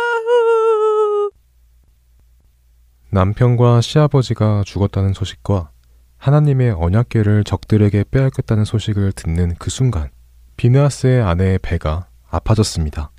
남편과 3.10 3.80
시아버지가 3.80 4.64
죽었다는 4.66 5.12
소식과 5.12 5.70
하나님의 6.18 6.72
언약궤를 6.72 7.44
적들에게 7.44 8.04
빼앗겼다는 8.10 8.64
소식을 8.64 9.12
듣는 9.12 9.54
그 9.58 9.70
순간 9.70 10.10
비느하스의 10.56 11.22
아내의 11.22 11.60
배가 11.60 12.08
아파졌습니다. 12.28 13.12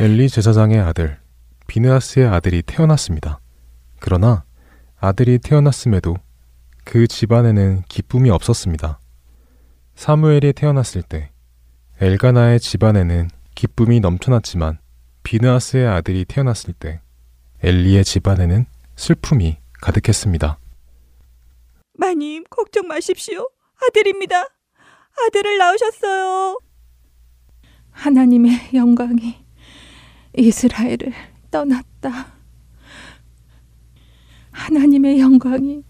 엘리 0.00 0.30
제사장의 0.30 0.78
아들 0.78 1.19
비느하스의 1.70 2.26
아들이 2.26 2.62
태어났습니다. 2.62 3.38
그러나 4.00 4.42
아들이 4.98 5.38
태어났음에도 5.38 6.16
그 6.84 7.06
집안에는 7.06 7.82
기쁨이 7.88 8.28
없었습니다. 8.28 8.98
사무엘이 9.94 10.52
태어났을 10.52 11.02
때 11.02 11.30
엘가나의 12.00 12.58
집안에는 12.58 13.28
기쁨이 13.54 14.00
넘쳐났지만 14.00 14.80
비느하스의 15.22 15.86
아들이 15.86 16.24
태어났을 16.24 16.74
때 16.74 17.02
엘리의 17.62 18.04
집안에는 18.04 18.66
슬픔이 18.96 19.58
가득했습니다. 19.80 20.58
마님, 21.94 22.42
걱정 22.50 22.88
마십시오. 22.88 23.48
아들입니다. 23.86 24.44
아들을 25.24 25.56
낳으셨어요. 25.56 26.58
하나님의 27.92 28.70
영광이 28.74 29.36
이스라엘을 30.36 31.29
떠났다. 31.50 32.32
하나님의 34.50 35.20
영광이 35.20 35.82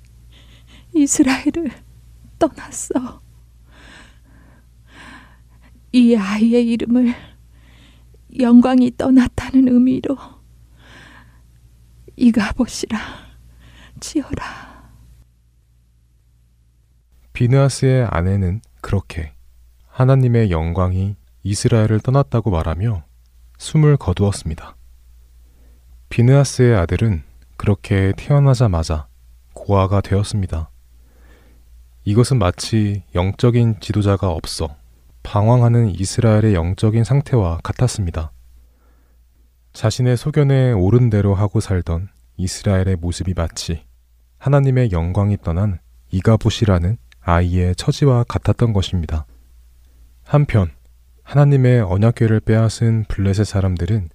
이스라엘을 0.95 1.71
떠났어. 2.39 3.23
이 5.93 6.15
아이의 6.15 6.69
이름을 6.69 7.15
영광이 8.39 8.97
떠났다는 8.97 9.69
의미로 9.69 10.17
이가보시라 12.17 12.99
지어라. 13.99 14.71
비느하스의 17.33 18.07
아내는 18.11 18.61
그렇게 18.81 19.33
하나님의 19.87 20.51
영광이 20.51 21.17
이스라엘을 21.43 22.01
떠났다고 22.01 22.51
말하며 22.51 23.05
숨을 23.59 23.97
거두었습니다. 23.97 24.77
비느하스의 26.11 26.77
아들은 26.77 27.23
그렇게 27.57 28.13
태어나자마자 28.17 29.07
고아가 29.55 30.01
되었습니다. 30.01 30.69
이것은 32.03 32.41
마치 32.41 33.05
영적인 33.15 33.77
지도자가 33.79 34.29
없어 34.29 34.75
방황하는 35.23 35.95
이스라엘의 35.95 36.55
영적인 36.55 37.05
상태와 37.05 37.61
같았습니다. 37.63 38.33
자신의 39.73 40.17
소견에 40.17 40.73
옳은 40.73 41.11
대로 41.11 41.37
하고 41.37 41.61
살던 41.61 42.09
이스라엘의 42.37 42.97
모습이 42.97 43.35
마치 43.37 43.85
하나님의 44.39 44.91
영광이 44.91 45.37
떠난 45.45 45.79
이가봇이라는 46.11 46.99
아이의 47.21 47.77
처지와 47.77 48.25
같았던 48.25 48.73
것입니다. 48.73 49.27
한편 50.25 50.73
하나님의 51.23 51.83
언약궤를 51.83 52.41
빼앗은 52.41 53.05
블레셋 53.07 53.47
사람들은 53.47 54.09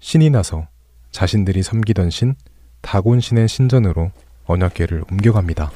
신이 0.00 0.30
나서 0.30 0.66
자신들이 1.10 1.62
섬기던 1.62 2.10
신 2.10 2.34
다곤 2.80 3.20
신의 3.20 3.48
신전으로 3.48 4.12
언약궤를 4.46 5.04
옮겨갑니다. 5.10 5.70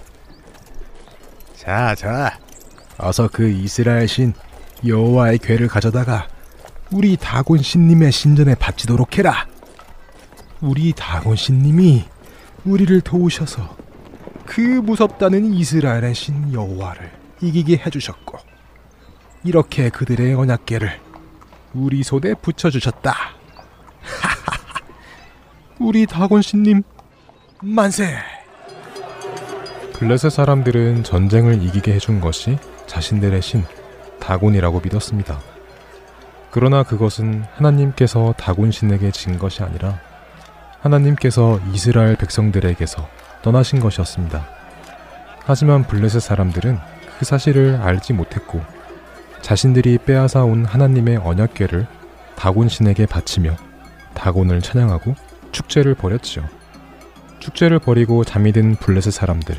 자, 1.57 1.95
자, 1.95 2.39
어서 2.99 3.29
그 3.33 3.49
이스라엘 3.49 4.09
신 4.09 4.33
여호와의 4.87 5.39
궤를 5.39 5.69
가져다가 5.69 6.29
우리 6.91 7.17
다곤 7.17 7.59
신님의 7.59 8.13
신전에 8.13 8.55
바치도록 8.55 9.19
해라. 9.19 9.47
우리 10.61 10.93
다곤 10.93 11.37
신님이 11.37 12.05
우리를 12.65 13.01
도우셔서 13.01 13.77
그 14.47 14.61
무섭다는 14.61 15.55
이스라엘의 15.55 16.15
신 16.15 16.53
여호와를 16.53 17.11
이기게 17.41 17.83
해주셨고 17.85 18.39
이렇게 19.45 19.91
그들의 19.91 20.35
언약궤를 20.35 21.01
우리 21.75 22.03
손에 22.03 22.35
붙여주셨다. 22.35 23.15
우리 25.81 26.07
다곤 26.07 26.41
신님 26.41 26.83
만세! 27.61 28.17
블레셋 29.95 30.31
사람들은 30.31 31.03
전쟁을 31.03 31.63
이기게 31.63 31.93
해준 31.95 32.21
것이 32.21 32.59
자신들의 32.87 33.43
신 33.43 33.65
다곤이라고 34.21 34.81
믿었습니다. 34.81 35.41
그러나 36.51 36.85
그것은 36.85 37.45
하나님께서 37.55 38.35
다곤 38.37 38.71
신에게 38.71 39.11
진 39.11 39.39
것이 39.39 39.65
아니라 39.65 39.99
하나님께서 40.81 41.59
이스라엘 41.73 42.17
백성들에게서 42.17 43.09
떠나신 43.43 43.81
것이었습니다. 43.81 44.47
하지만 45.45 45.83
블레셋 45.85 46.23
사람들은 46.23 46.79
그 47.19 47.25
사실을 47.25 47.81
알지 47.83 48.13
못했고 48.13 48.61
자신들이 49.43 49.99
빼앗아 49.99 50.45
온 50.45 50.65
하나님의 50.65 51.17
언약궤를 51.17 51.87
다곤 52.37 52.69
신에게 52.69 53.07
바치며 53.07 53.57
다곤을 54.15 54.63
찬양하고 54.63 55.15
축제를 55.55 55.95
벌였죠. 55.95 56.47
축제를 57.39 57.79
벌이고 57.79 58.25
잠이 58.25 58.53
든 58.53 58.75
블레셋 58.75 59.13
사람들. 59.13 59.55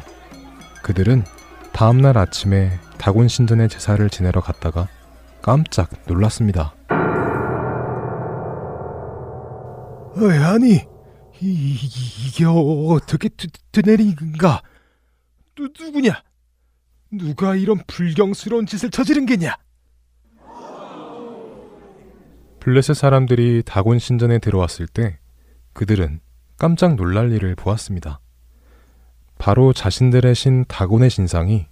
그들은 0.83 1.23
다음날 1.71 2.17
아침에 2.17 2.77
다곤 2.97 3.27
신전의 3.27 3.69
제사를 3.69 4.07
지내러 4.09 4.41
갔다가 4.41 4.87
깜짝 5.41 5.89
놀랐습니다. 6.05 6.75
어이, 10.17 10.37
아니, 10.37 10.73
이, 11.41 11.47
이, 11.47 12.27
이게 12.27 12.45
어떻게 12.45 13.29
일인가? 13.73 14.61
누, 15.55 15.69
누구냐? 15.79 16.23
누가 17.11 17.55
이런 17.55 17.79
불경스러운 17.87 18.65
짓을 18.65 18.89
저지른 18.89 19.25
게냐? 19.25 19.55
블레셋 22.59 22.95
사람들이 22.95 23.63
다곤 23.63 23.99
신전에 23.99 24.39
들어왔을 24.39 24.87
때 24.87 25.19
그들은 25.75 26.21
깜짝 26.57 26.95
놀랄 26.95 27.31
일을 27.33 27.53
보았습니다. 27.55 28.21
바로 29.37 29.73
자신들의 29.73 30.33
신 30.33 30.63
다곤의 30.67 31.09
신상이 31.09 31.67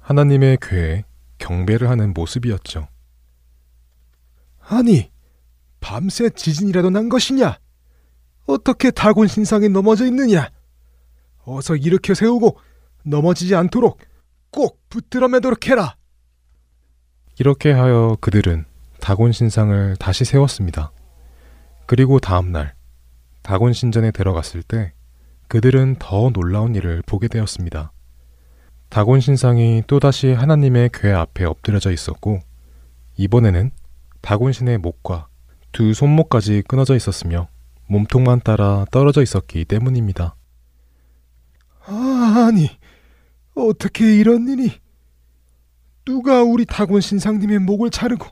하나님의 0.00 0.58
궤에 0.60 1.04
경배를 1.38 1.88
하는 1.88 2.12
모습이었죠. 2.12 2.88
아니, 4.58 5.10
밤새 5.78 6.28
지진이라도 6.30 6.90
난 6.90 7.08
것이냐? 7.08 7.58
어떻게 8.46 8.90
다곤 8.90 9.28
신상에 9.28 9.68
넘어져 9.68 10.04
있느냐? 10.06 10.50
어서 11.44 11.76
일으켜 11.76 12.14
세우고 12.14 12.58
넘어지지 13.04 13.54
않도록 13.54 14.00
꼭 14.50 14.80
붙들어 14.88 15.28
매도록 15.28 15.68
해라. 15.68 15.96
이렇게 17.38 17.70
하여 17.70 18.16
그들은 18.20 18.64
다곤 19.00 19.30
신상을 19.30 19.96
다시 19.96 20.24
세웠습니다. 20.24 20.90
그리고 21.86 22.18
다음 22.18 22.50
날 22.50 22.77
다곤 23.48 23.72
신전에 23.72 24.10
들어갔을 24.10 24.62
때 24.62 24.92
그들은 25.48 25.96
더 25.98 26.28
놀라운 26.28 26.74
일을 26.74 27.02
보게 27.06 27.28
되었습니다. 27.28 27.92
다곤 28.90 29.20
신상이 29.20 29.84
또다시 29.86 30.32
하나님의 30.32 30.90
궤 30.92 31.12
앞에 31.12 31.46
엎드려져 31.46 31.90
있었고 31.90 32.40
이번에는 33.16 33.70
다곤 34.20 34.52
신의 34.52 34.76
목과 34.76 35.28
두 35.72 35.94
손목까지 35.94 36.64
끊어져 36.68 36.94
있었으며 36.94 37.48
몸통만 37.86 38.40
따라 38.40 38.84
떨어져 38.90 39.22
있었기 39.22 39.64
때문입니다. 39.64 40.36
아니, 41.86 42.68
어떻게 43.54 44.14
이런 44.14 44.46
일이? 44.46 44.72
누가 46.04 46.42
우리 46.42 46.66
다곤 46.66 47.00
신상님의 47.00 47.60
목을 47.60 47.88
자르고 47.88 48.26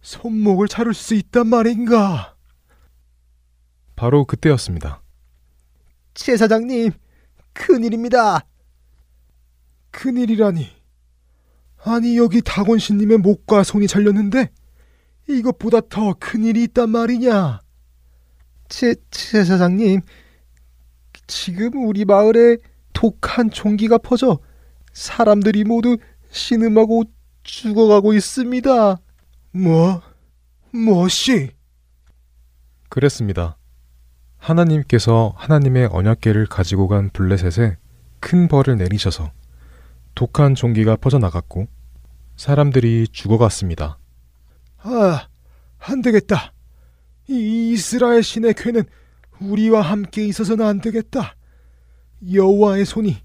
손목을 0.00 0.66
자를 0.66 0.94
수 0.94 1.14
있단 1.14 1.46
말인가? 1.46 2.31
바로 4.02 4.24
그때였습니다. 4.24 5.00
제사장님, 6.14 6.90
큰일입니다. 7.52 8.44
큰일이라니. 9.92 10.66
아니, 11.84 12.18
여기 12.18 12.42
다곤 12.42 12.80
신님의 12.80 13.18
목과 13.18 13.62
손이 13.62 13.86
잘렸는데 13.86 14.50
이것보다 15.28 15.82
더 15.88 16.14
큰일이 16.18 16.64
있단 16.64 16.90
말이냐? 16.90 17.60
제, 18.68 18.96
제사장님, 19.12 20.00
지금 21.28 21.86
우리 21.86 22.04
마을에 22.04 22.56
독한 22.92 23.52
종기가 23.52 23.98
퍼져 23.98 24.40
사람들이 24.92 25.62
모두 25.62 25.96
신음하고 26.28 27.04
죽어가고 27.44 28.14
있습니다. 28.14 28.96
뭐? 29.52 30.02
뭐시? 30.72 31.50
그랬습니다. 32.88 33.58
하나님께서 34.42 35.34
하나님의 35.36 35.88
언약계를 35.92 36.46
가지고 36.46 36.88
간 36.88 37.10
블레셋에 37.10 37.76
큰 38.18 38.48
벌을 38.48 38.76
내리셔서 38.76 39.30
독한 40.16 40.56
종기가 40.56 40.96
퍼져나갔고 40.96 41.68
사람들이 42.36 43.06
죽어갔습니다. 43.12 43.98
아, 44.78 45.28
안 45.78 46.02
되겠다. 46.02 46.52
이 47.28 47.72
이스라엘 47.72 48.24
신의 48.24 48.54
괴는 48.54 48.82
우리와 49.40 49.80
함께 49.80 50.26
있어서는 50.26 50.66
안 50.66 50.80
되겠다. 50.80 51.36
여호와의 52.32 52.84
손이 52.84 53.16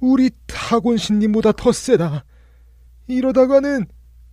우리 0.00 0.30
타곤 0.46 0.96
신님보다 0.96 1.52
더 1.52 1.70
세다. 1.70 2.24
이러다가는 3.08 3.86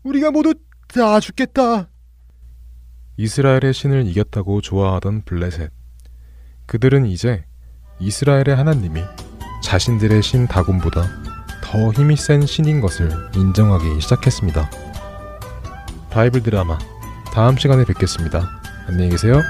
우리가 0.03 0.31
모두 0.31 0.53
다 0.87 1.19
죽겠다. 1.19 1.89
이스라엘의 3.17 3.73
신을 3.73 4.07
이겼다고 4.07 4.61
좋아하던 4.61 5.23
블레셋. 5.23 5.82
그들은 6.73 7.05
이제 7.05 7.45
이스라엘의 7.99 8.55
하나님이 8.55 9.03
자신들의 9.61 10.23
신 10.23 10.47
다곤보다 10.47 11.07
더 11.63 11.91
힘이 11.91 12.15
센 12.15 12.47
신인 12.47 12.81
것을 12.81 13.11
인정하기 13.35 14.01
시작했습니다. 14.01 14.71
바이블 16.09 16.41
드라마 16.41 16.79
다음 17.31 17.57
시간에 17.57 17.85
뵙겠습니다. 17.85 18.49
안녕히 18.87 19.11
계세요. 19.11 19.43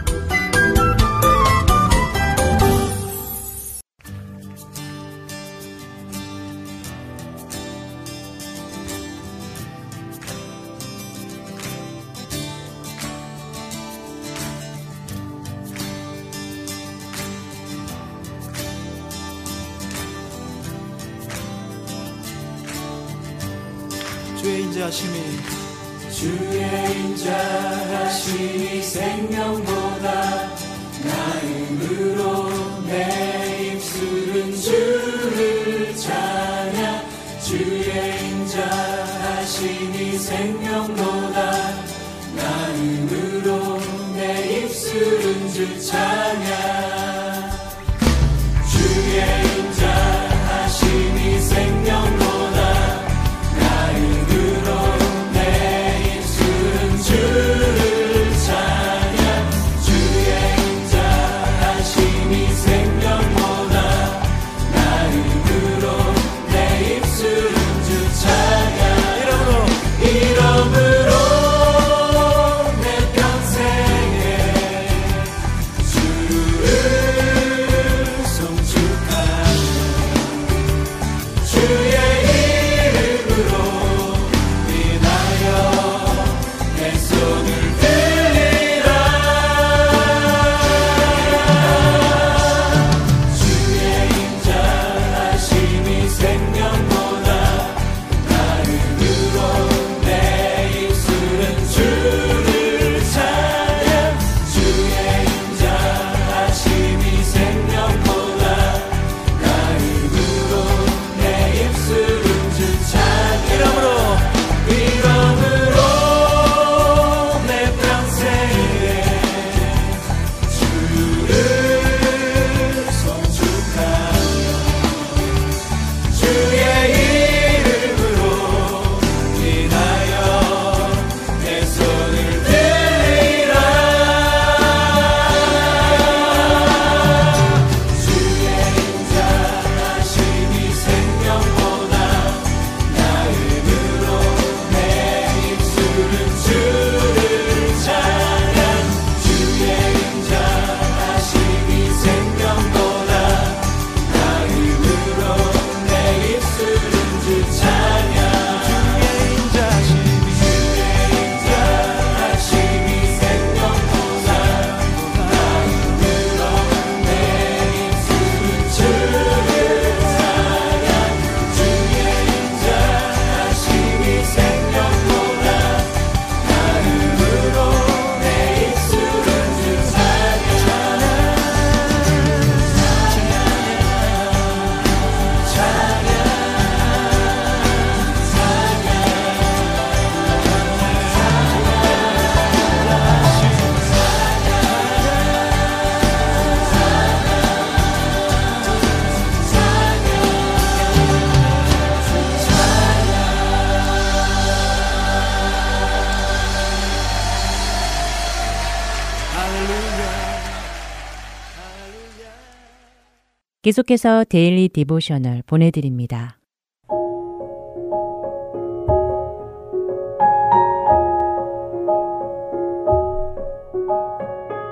계속해서 213.63 214.25
Daily 214.25 214.67
Devotional 214.67 215.41
보내드립니다. 215.45 216.37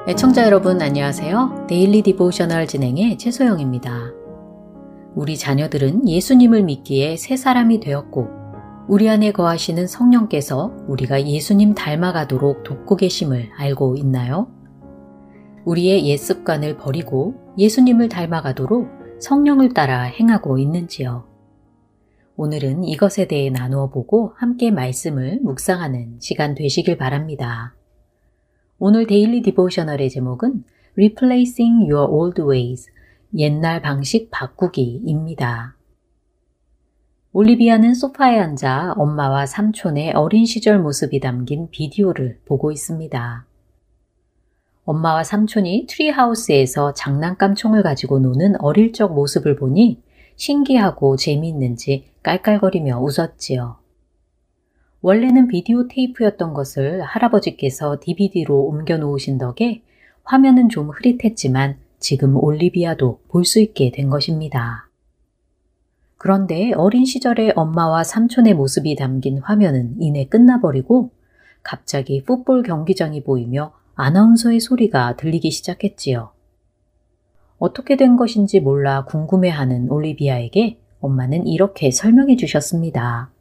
애청자 0.10 0.44
여러분 0.44 0.82
안녕하세요. 0.82 1.68
Daily 1.70 2.02
Devotional 2.02 2.68
진행의 2.68 3.18
최소영입니다. 3.18 4.12
우리 5.16 5.38
자녀들은 5.38 6.10
예수님을 6.10 6.64
믿기에 6.64 7.16
새 7.16 7.38
사람이 7.38 7.80
되었고 7.80 8.28
우리 8.90 9.10
안에 9.10 9.32
거하시는 9.32 9.88
성령께서 9.88 10.76
우리가 10.90 11.26
예수님 11.26 11.76
닮아가도록 11.76 12.66
돕고 12.66 12.98
계심을 12.98 13.52
알고 13.58 13.96
있나요? 13.96 14.52
우리의 15.66 16.08
옛 16.08 16.18
습관을 16.18 16.78
버리고 16.78 17.36
예수님을 17.58 18.10
닮아가도록 18.10 18.90
성령을 19.20 19.74
따라 19.74 20.04
행하고 20.04 20.58
있는지요? 20.58 21.28
오늘은 22.36 22.84
이것에 22.86 23.28
대해 23.28 23.52
나누어 23.52 23.90
보고 23.90 24.34
함께 24.38 24.72
말씀을 24.72 25.40
묵상하는 25.44 26.18
시간 26.20 26.56
되시길 26.56 26.98
바랍니다. 26.98 27.76
오늘 28.80 29.06
Daily 29.06 29.44
Devotional의 29.44 30.10
제목은 30.10 30.64
Replacing 30.98 31.92
Your 31.92 32.12
Old 32.12 32.42
Ways, 32.42 32.90
옛날 33.38 33.82
방식 33.82 34.32
바꾸기입니다. 34.32 35.76
올리비아는 37.34 37.94
소파에 37.94 38.40
앉아 38.40 38.96
엄마와 38.98 39.46
삼촌의 39.46 40.14
어린 40.14 40.46
시절 40.46 40.80
모습이 40.80 41.20
담긴 41.20 41.70
비디오를 41.70 42.40
보고 42.46 42.72
있습니다. 42.72 43.46
엄마와 44.92 45.24
삼촌이 45.24 45.86
트리하우스에서 45.88 46.94
장난감 46.94 47.56
총을 47.56 47.82
가지고 47.82 48.20
노는 48.20 48.60
어릴 48.60 48.92
적 48.92 49.14
모습을 49.14 49.56
보니 49.56 50.02
신기하고 50.36 51.16
재미있는지 51.16 52.10
깔깔거리며 52.24 53.00
웃었지요. 53.00 53.78
원래는 55.02 55.48
비디오 55.48 55.88
테이프였던 55.88 56.54
것을 56.54 57.04
할아버지께서 57.04 58.00
DVD로 58.02 58.64
옮겨 58.66 58.98
놓으신 58.98 59.38
덕에 59.38 59.82
화면은 60.24 60.68
좀 60.70 60.90
흐릿했지만 60.90 61.78
지금 62.00 62.36
올리비아도 62.36 63.22
볼 63.30 63.46
수 63.46 63.62
있게 63.62 63.92
된 63.92 64.10
것입니다. 64.10 64.90
그런데 66.18 66.74
어린 66.74 67.06
시절의 67.06 67.54
엄마와 67.56 68.04
삼촌의 68.04 68.56
모습이 68.56 68.96
담긴 68.96 69.38
화면은 69.40 69.96
이내 70.00 70.26
끝나버리고 70.26 71.12
갑자기 71.64 72.24
풋볼 72.24 72.64
경기장이 72.64 73.24
보이며 73.24 73.72
아나운서의 73.96 74.60
소리가 74.60 75.16
들리기 75.16 75.52
시작했지요. 75.52 76.32
어떻게 77.58 77.96
된 77.96 78.16
것인지 78.16 78.60
몰라 78.60 79.06
궁금해하는 79.06 79.90
올리비아에게 79.92 80.80
엄마는 81.00 81.48
이렇게 81.48 81.92
설명해 81.92 82.36
주셨습니다. 82.36 83.32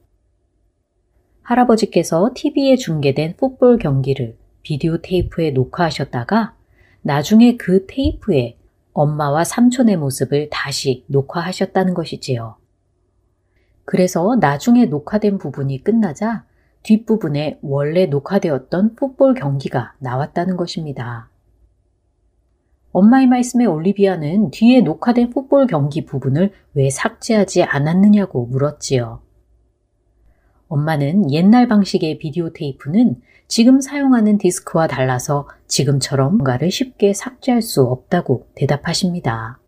할아버지께서 1.43 2.31
TV에 2.35 2.77
중계된 2.77 3.37
풋볼 3.37 3.79
경기를 3.79 4.37
비디오 4.63 4.99
테이프에 4.99 5.51
녹화하셨다가 5.51 6.55
나중에 7.03 7.57
그 7.57 7.87
테이프에 7.87 8.57
엄마와 8.93 9.45
삼촌의 9.45 9.97
모습을 9.97 10.49
다시 10.51 11.05
녹화하셨다는 11.07 11.95
것이지요. 11.95 12.57
그래서 13.85 14.37
나중에 14.39 14.87
녹화된 14.87 15.39
부분이 15.39 15.83
끝나자 15.83 16.45
뒷부분에 16.83 17.59
원래 17.63 18.07
녹화되었던 18.07 18.95
풋볼 18.97 19.35
경기가 19.35 19.95
나왔다는 19.99 20.57
것입니다. 20.57 21.29
엄마의 22.93 23.27
말씀에 23.29 23.67
올리비아는 23.67 24.51
뒤에 24.51 24.81
녹화된 24.81 25.31
풋볼 25.31 25.67
경기 25.67 26.05
부분을 26.05 26.53
왜 26.75 26.91
삭제하지 26.91 27.63
않았느냐고 27.63 28.47
물었지요. 28.47 29.23
엄마는 30.69 31.33
옛날 31.33 31.69
방식의 31.69 32.19
비디오 32.19 32.53
테이프는 32.53 33.21
지금 33.49 33.81
사용하는 33.81 34.39
디스크와 34.39 34.87
달라서 34.87 35.49
지금처럼 35.67 36.37
뭔가를 36.37 36.71
쉽게 36.71 37.13
삭제할 37.13 37.63
수 37.63 37.83
없다고 37.83 38.47
대답하십니다. 38.55 39.59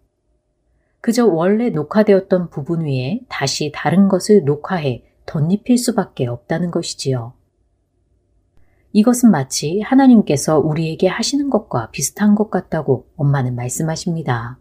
그저 1.01 1.27
원래 1.27 1.71
녹화되었던 1.71 2.51
부분 2.51 2.87
위에 2.87 3.21
다시 3.29 3.73
다른 3.75 4.07
것을 4.07 4.45
녹화해 4.45 5.03
덧입힐 5.27 5.79
수밖에 5.79 6.27
없다는 6.27 6.71
것이지요. 6.71 7.33
이것은 8.93 9.31
마치 9.31 9.81
하나님께서 9.81 10.59
우리에게 10.59 11.09
하시는 11.09 11.49
것과 11.49 11.91
비슷한 11.91 12.35
것 12.35 12.51
같다고 12.51 13.07
엄마는 13.17 13.55
말씀하십니다. 13.55 14.59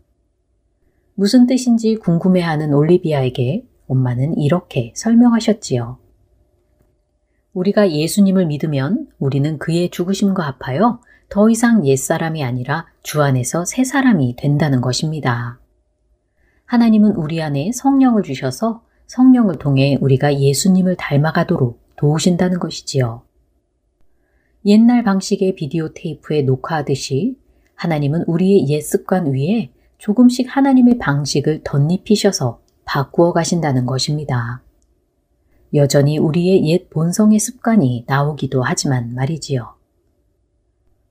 무슨 1.16 1.47
뜻인지 1.47 1.95
궁금해하는 1.95 2.74
올리비아에게 2.74 3.66
엄마는 3.88 4.38
이렇게 4.38 4.93
설명하셨지요. 4.95 5.97
우리가 7.53 7.91
예수님을 7.91 8.45
믿으면 8.45 9.07
우리는 9.20 9.57
그의 9.57 9.89
죽으심과 9.89 10.43
합하여 10.43 11.01
더 11.28 11.49
이상 11.49 11.86
옛사람이 11.86 12.43
아니라 12.43 12.88
주 13.03 13.22
안에서 13.22 13.66
새 13.66 13.84
사람이 13.84 14.36
된다는 14.38 14.80
것입니다. 14.80 15.59
하나님은 16.66 17.12
우리 17.18 17.41
안에 17.41 17.72
성령을 17.74 18.24
주셔서 18.24 18.84
성령을 19.12 19.55
통해 19.55 19.97
우리가 19.99 20.39
예수님을 20.39 20.95
닮아가도록 20.95 21.82
도우신다는 21.97 22.59
것이지요. 22.59 23.24
옛날 24.66 25.03
방식의 25.03 25.55
비디오 25.55 25.91
테이프에 25.93 26.43
녹화하듯이 26.43 27.36
하나님은 27.76 28.24
우리의 28.28 28.70
옛 28.70 28.80
습관 28.80 29.34
위에 29.34 29.72
조금씩 29.97 30.47
하나님의 30.55 30.97
방식을 30.97 31.62
덧입히셔서 31.66 32.62
바꾸어 32.86 33.34
가신다는 33.34 33.86
것입니다. 33.86 34.64
여전히 35.74 36.18
우리의 36.18 36.66
옛 36.70 36.89
본성의 36.89 37.38
습관이 37.39 38.05
나오기도 38.07 38.64
하지만 38.64 39.14
말이지요. 39.14 39.74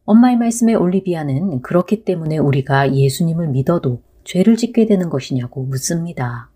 엄마의 0.07 0.39
말씀에 0.39 0.73
올리비아는 0.73 1.61
그렇기 1.61 2.05
때문에 2.05 2.39
우리가 2.39 2.95
예수님을 2.95 3.49
믿어도 3.49 4.01
죄를 4.25 4.57
짓게 4.57 4.87
되는 4.87 5.11
것이냐고 5.11 5.65
묻습니다. 5.65 6.50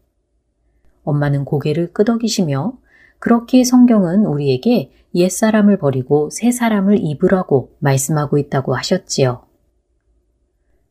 엄마는 1.05 1.45
고개를 1.45 1.93
끄덕이시며 1.93 2.73
그렇게 3.19 3.65
성경은 3.65 4.27
우리에게 4.27 4.91
옛사람을 5.15 5.79
버리고 5.79 6.29
새 6.31 6.51
사람을 6.51 6.99
입으라고 7.01 7.71
말씀하고 7.79 8.39
있다고 8.39 8.75
하셨지요. 8.75 9.45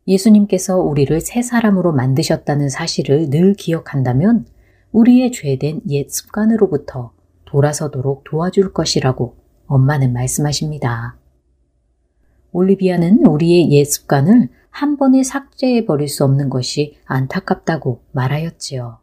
예수님께서 0.07 0.79
우리를 0.79 1.19
새 1.21 1.41
사람으로 1.41 1.93
만드셨다는 1.93 2.69
사실을 2.69 3.29
늘 3.29 3.53
기억한다면 3.53 4.45
우리의 4.91 5.31
죄된 5.31 5.81
옛 5.89 6.09
습관으로부터 6.09 7.13
돌아서도록 7.45 8.23
도와줄 8.23 8.73
것이라고 8.73 9.35
엄마는 9.67 10.13
말씀하십니다. 10.13 11.17
올리비아는 12.51 13.25
우리의 13.25 13.71
옛 13.71 13.85
습관을 13.85 14.49
한 14.69 14.97
번에 14.97 15.23
삭제해 15.23 15.85
버릴 15.85 16.07
수 16.07 16.23
없는 16.23 16.49
것이 16.49 16.97
안타깝다고 17.05 18.01
말하였지요. 18.11 19.02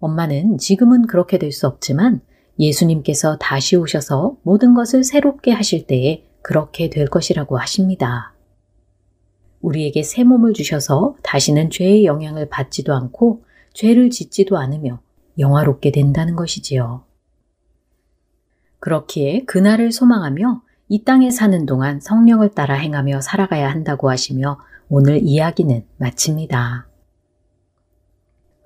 엄마는 0.00 0.58
지금은 0.58 1.06
그렇게 1.06 1.38
될 1.38 1.52
수 1.52 1.66
없지만 1.66 2.20
예수님께서 2.58 3.36
다시 3.38 3.76
오셔서 3.76 4.36
모든 4.42 4.74
것을 4.74 5.04
새롭게 5.04 5.52
하실 5.52 5.86
때에 5.86 6.24
그렇게 6.42 6.90
될 6.90 7.06
것이라고 7.06 7.58
하십니다. 7.58 8.34
우리에게 9.60 10.02
새 10.02 10.24
몸을 10.24 10.54
주셔서 10.54 11.16
다시는 11.22 11.70
죄의 11.70 12.04
영향을 12.04 12.48
받지도 12.48 12.94
않고 12.94 13.44
죄를 13.74 14.10
짓지도 14.10 14.56
않으며 14.58 15.00
영화롭게 15.38 15.92
된다는 15.92 16.36
것이지요. 16.36 17.04
그렇기에 18.80 19.44
그날을 19.44 19.92
소망하며 19.92 20.62
이 20.88 21.04
땅에 21.04 21.30
사는 21.30 21.66
동안 21.66 22.00
성령을 22.00 22.50
따라 22.50 22.74
행하며 22.74 23.20
살아가야 23.20 23.70
한다고 23.70 24.10
하시며 24.10 24.58
오늘 24.88 25.20
이야기는 25.22 25.84
마칩니다. 25.98 26.87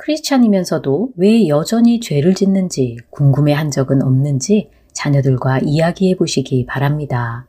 크리스찬이면서도 0.02 1.12
왜 1.16 1.46
여전히 1.46 2.00
죄를 2.00 2.34
짓는지 2.34 2.96
궁금해 3.10 3.52
한 3.52 3.70
적은 3.70 4.02
없는지 4.02 4.68
자녀들과 4.92 5.60
이야기해 5.60 6.16
보시기 6.16 6.66
바랍니다. 6.66 7.46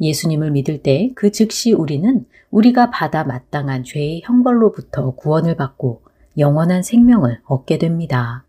예수님을 0.00 0.52
믿을 0.52 0.82
때 0.82 1.10
그 1.16 1.32
즉시 1.32 1.72
우리는 1.72 2.24
우리가 2.50 2.90
받아 2.90 3.24
마땅한 3.24 3.82
죄의 3.84 4.22
형벌로부터 4.24 5.10
구원을 5.16 5.56
받고 5.56 6.02
영원한 6.38 6.84
생명을 6.84 7.40
얻게 7.44 7.76
됩니다. 7.76 8.44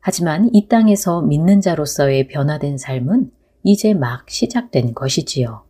하지만 0.00 0.50
이 0.52 0.68
땅에서 0.68 1.22
믿는 1.22 1.62
자로서의 1.62 2.28
변화된 2.28 2.76
삶은 2.76 3.30
이제 3.64 3.94
막 3.94 4.28
시작된 4.28 4.94
것이지요. 4.94 5.64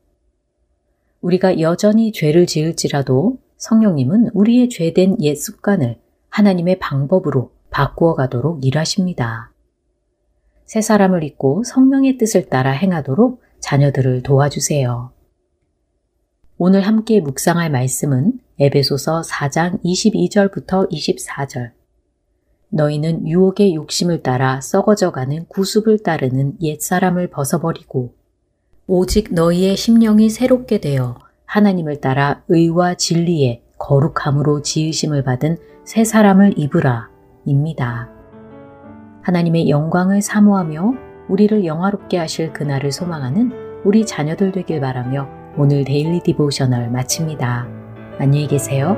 우리가 1.20 1.60
여전히 1.60 2.12
죄를 2.12 2.46
지을지라도 2.46 3.38
성령님은 3.58 4.30
우리의 4.34 4.68
죄된 4.68 5.16
옛 5.20 5.34
습관을 5.34 5.98
하나님의 6.30 6.78
방법으로 6.78 7.50
바꾸어 7.70 8.14
가도록 8.14 8.64
일하십니다. 8.64 9.52
새 10.64 10.80
사람을 10.80 11.24
잊고 11.24 11.64
성령의 11.64 12.18
뜻을 12.18 12.48
따라 12.48 12.70
행하도록 12.70 13.42
자녀들을 13.60 14.22
도와주세요. 14.22 15.12
오늘 16.56 16.82
함께 16.82 17.20
묵상할 17.20 17.70
말씀은 17.70 18.38
에베소서 18.60 19.22
4장 19.22 19.82
22절부터 19.82 20.90
24절. 20.90 21.72
너희는 22.70 23.26
유혹의 23.26 23.74
욕심을 23.74 24.22
따라 24.22 24.60
썩어져가는 24.60 25.46
구습을 25.46 26.02
따르는 26.02 26.58
옛사람을 26.60 27.28
벗어버리고 27.30 28.14
오직 28.86 29.32
너희의 29.32 29.76
심령이 29.76 30.30
새롭게 30.30 30.80
되어 30.80 31.27
하나님을 31.48 32.00
따라 32.00 32.42
의와 32.48 32.94
진리의 32.94 33.62
거룩함으로 33.78 34.62
지으심을 34.62 35.24
받은 35.24 35.56
새 35.84 36.04
사람을 36.04 36.54
입으라 36.58 37.08
입니다. 37.46 38.10
하나님의 39.22 39.68
영광을 39.68 40.20
사모하며 40.20 40.92
우리를 41.28 41.64
영화롭게 41.64 42.18
하실 42.18 42.52
그날을 42.52 42.92
소망하는 42.92 43.52
우리 43.84 44.04
자녀들 44.04 44.52
되길 44.52 44.80
바라며 44.80 45.28
오늘 45.56 45.84
Daily 45.84 46.20
Devotional 46.20 46.90
마칩니다. 46.90 47.66
안녕히 48.18 48.46
계세요. 48.46 48.96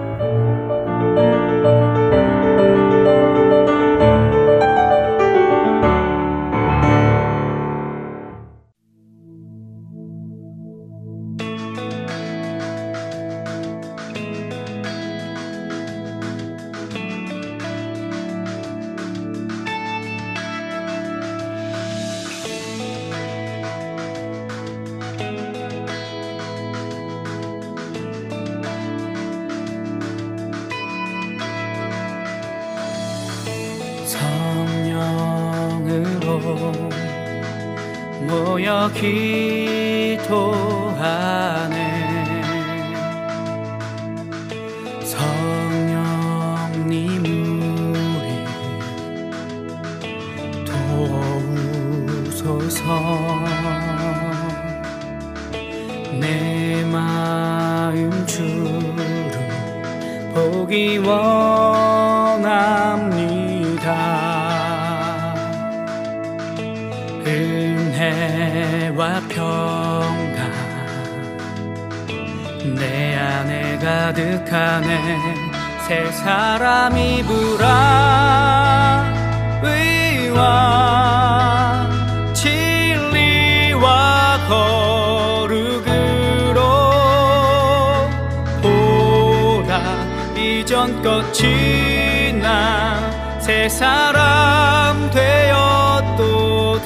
이전껏 90.70 91.34
지나 91.34 93.10
새 93.40 93.68
사람 93.68 95.10
되었도다 95.10 96.78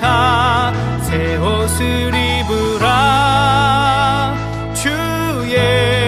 새 1.03 1.37
옷을 1.37 2.11
입으라. 2.15 2.89
주의 4.73 6.04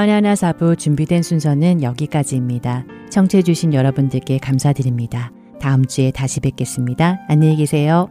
주안의 0.00 0.14
하나 0.14 0.34
사부 0.34 0.76
준비된 0.76 1.22
순서는 1.22 1.82
여기까지입니다. 1.82 2.84
청취해주신 3.10 3.74
여러분들께 3.74 4.38
감사드립니다. 4.38 5.30
다음 5.60 5.84
주에 5.84 6.10
다시 6.10 6.40
뵙겠습니다. 6.40 7.18
안녕히 7.28 7.56
계세요. 7.56 8.08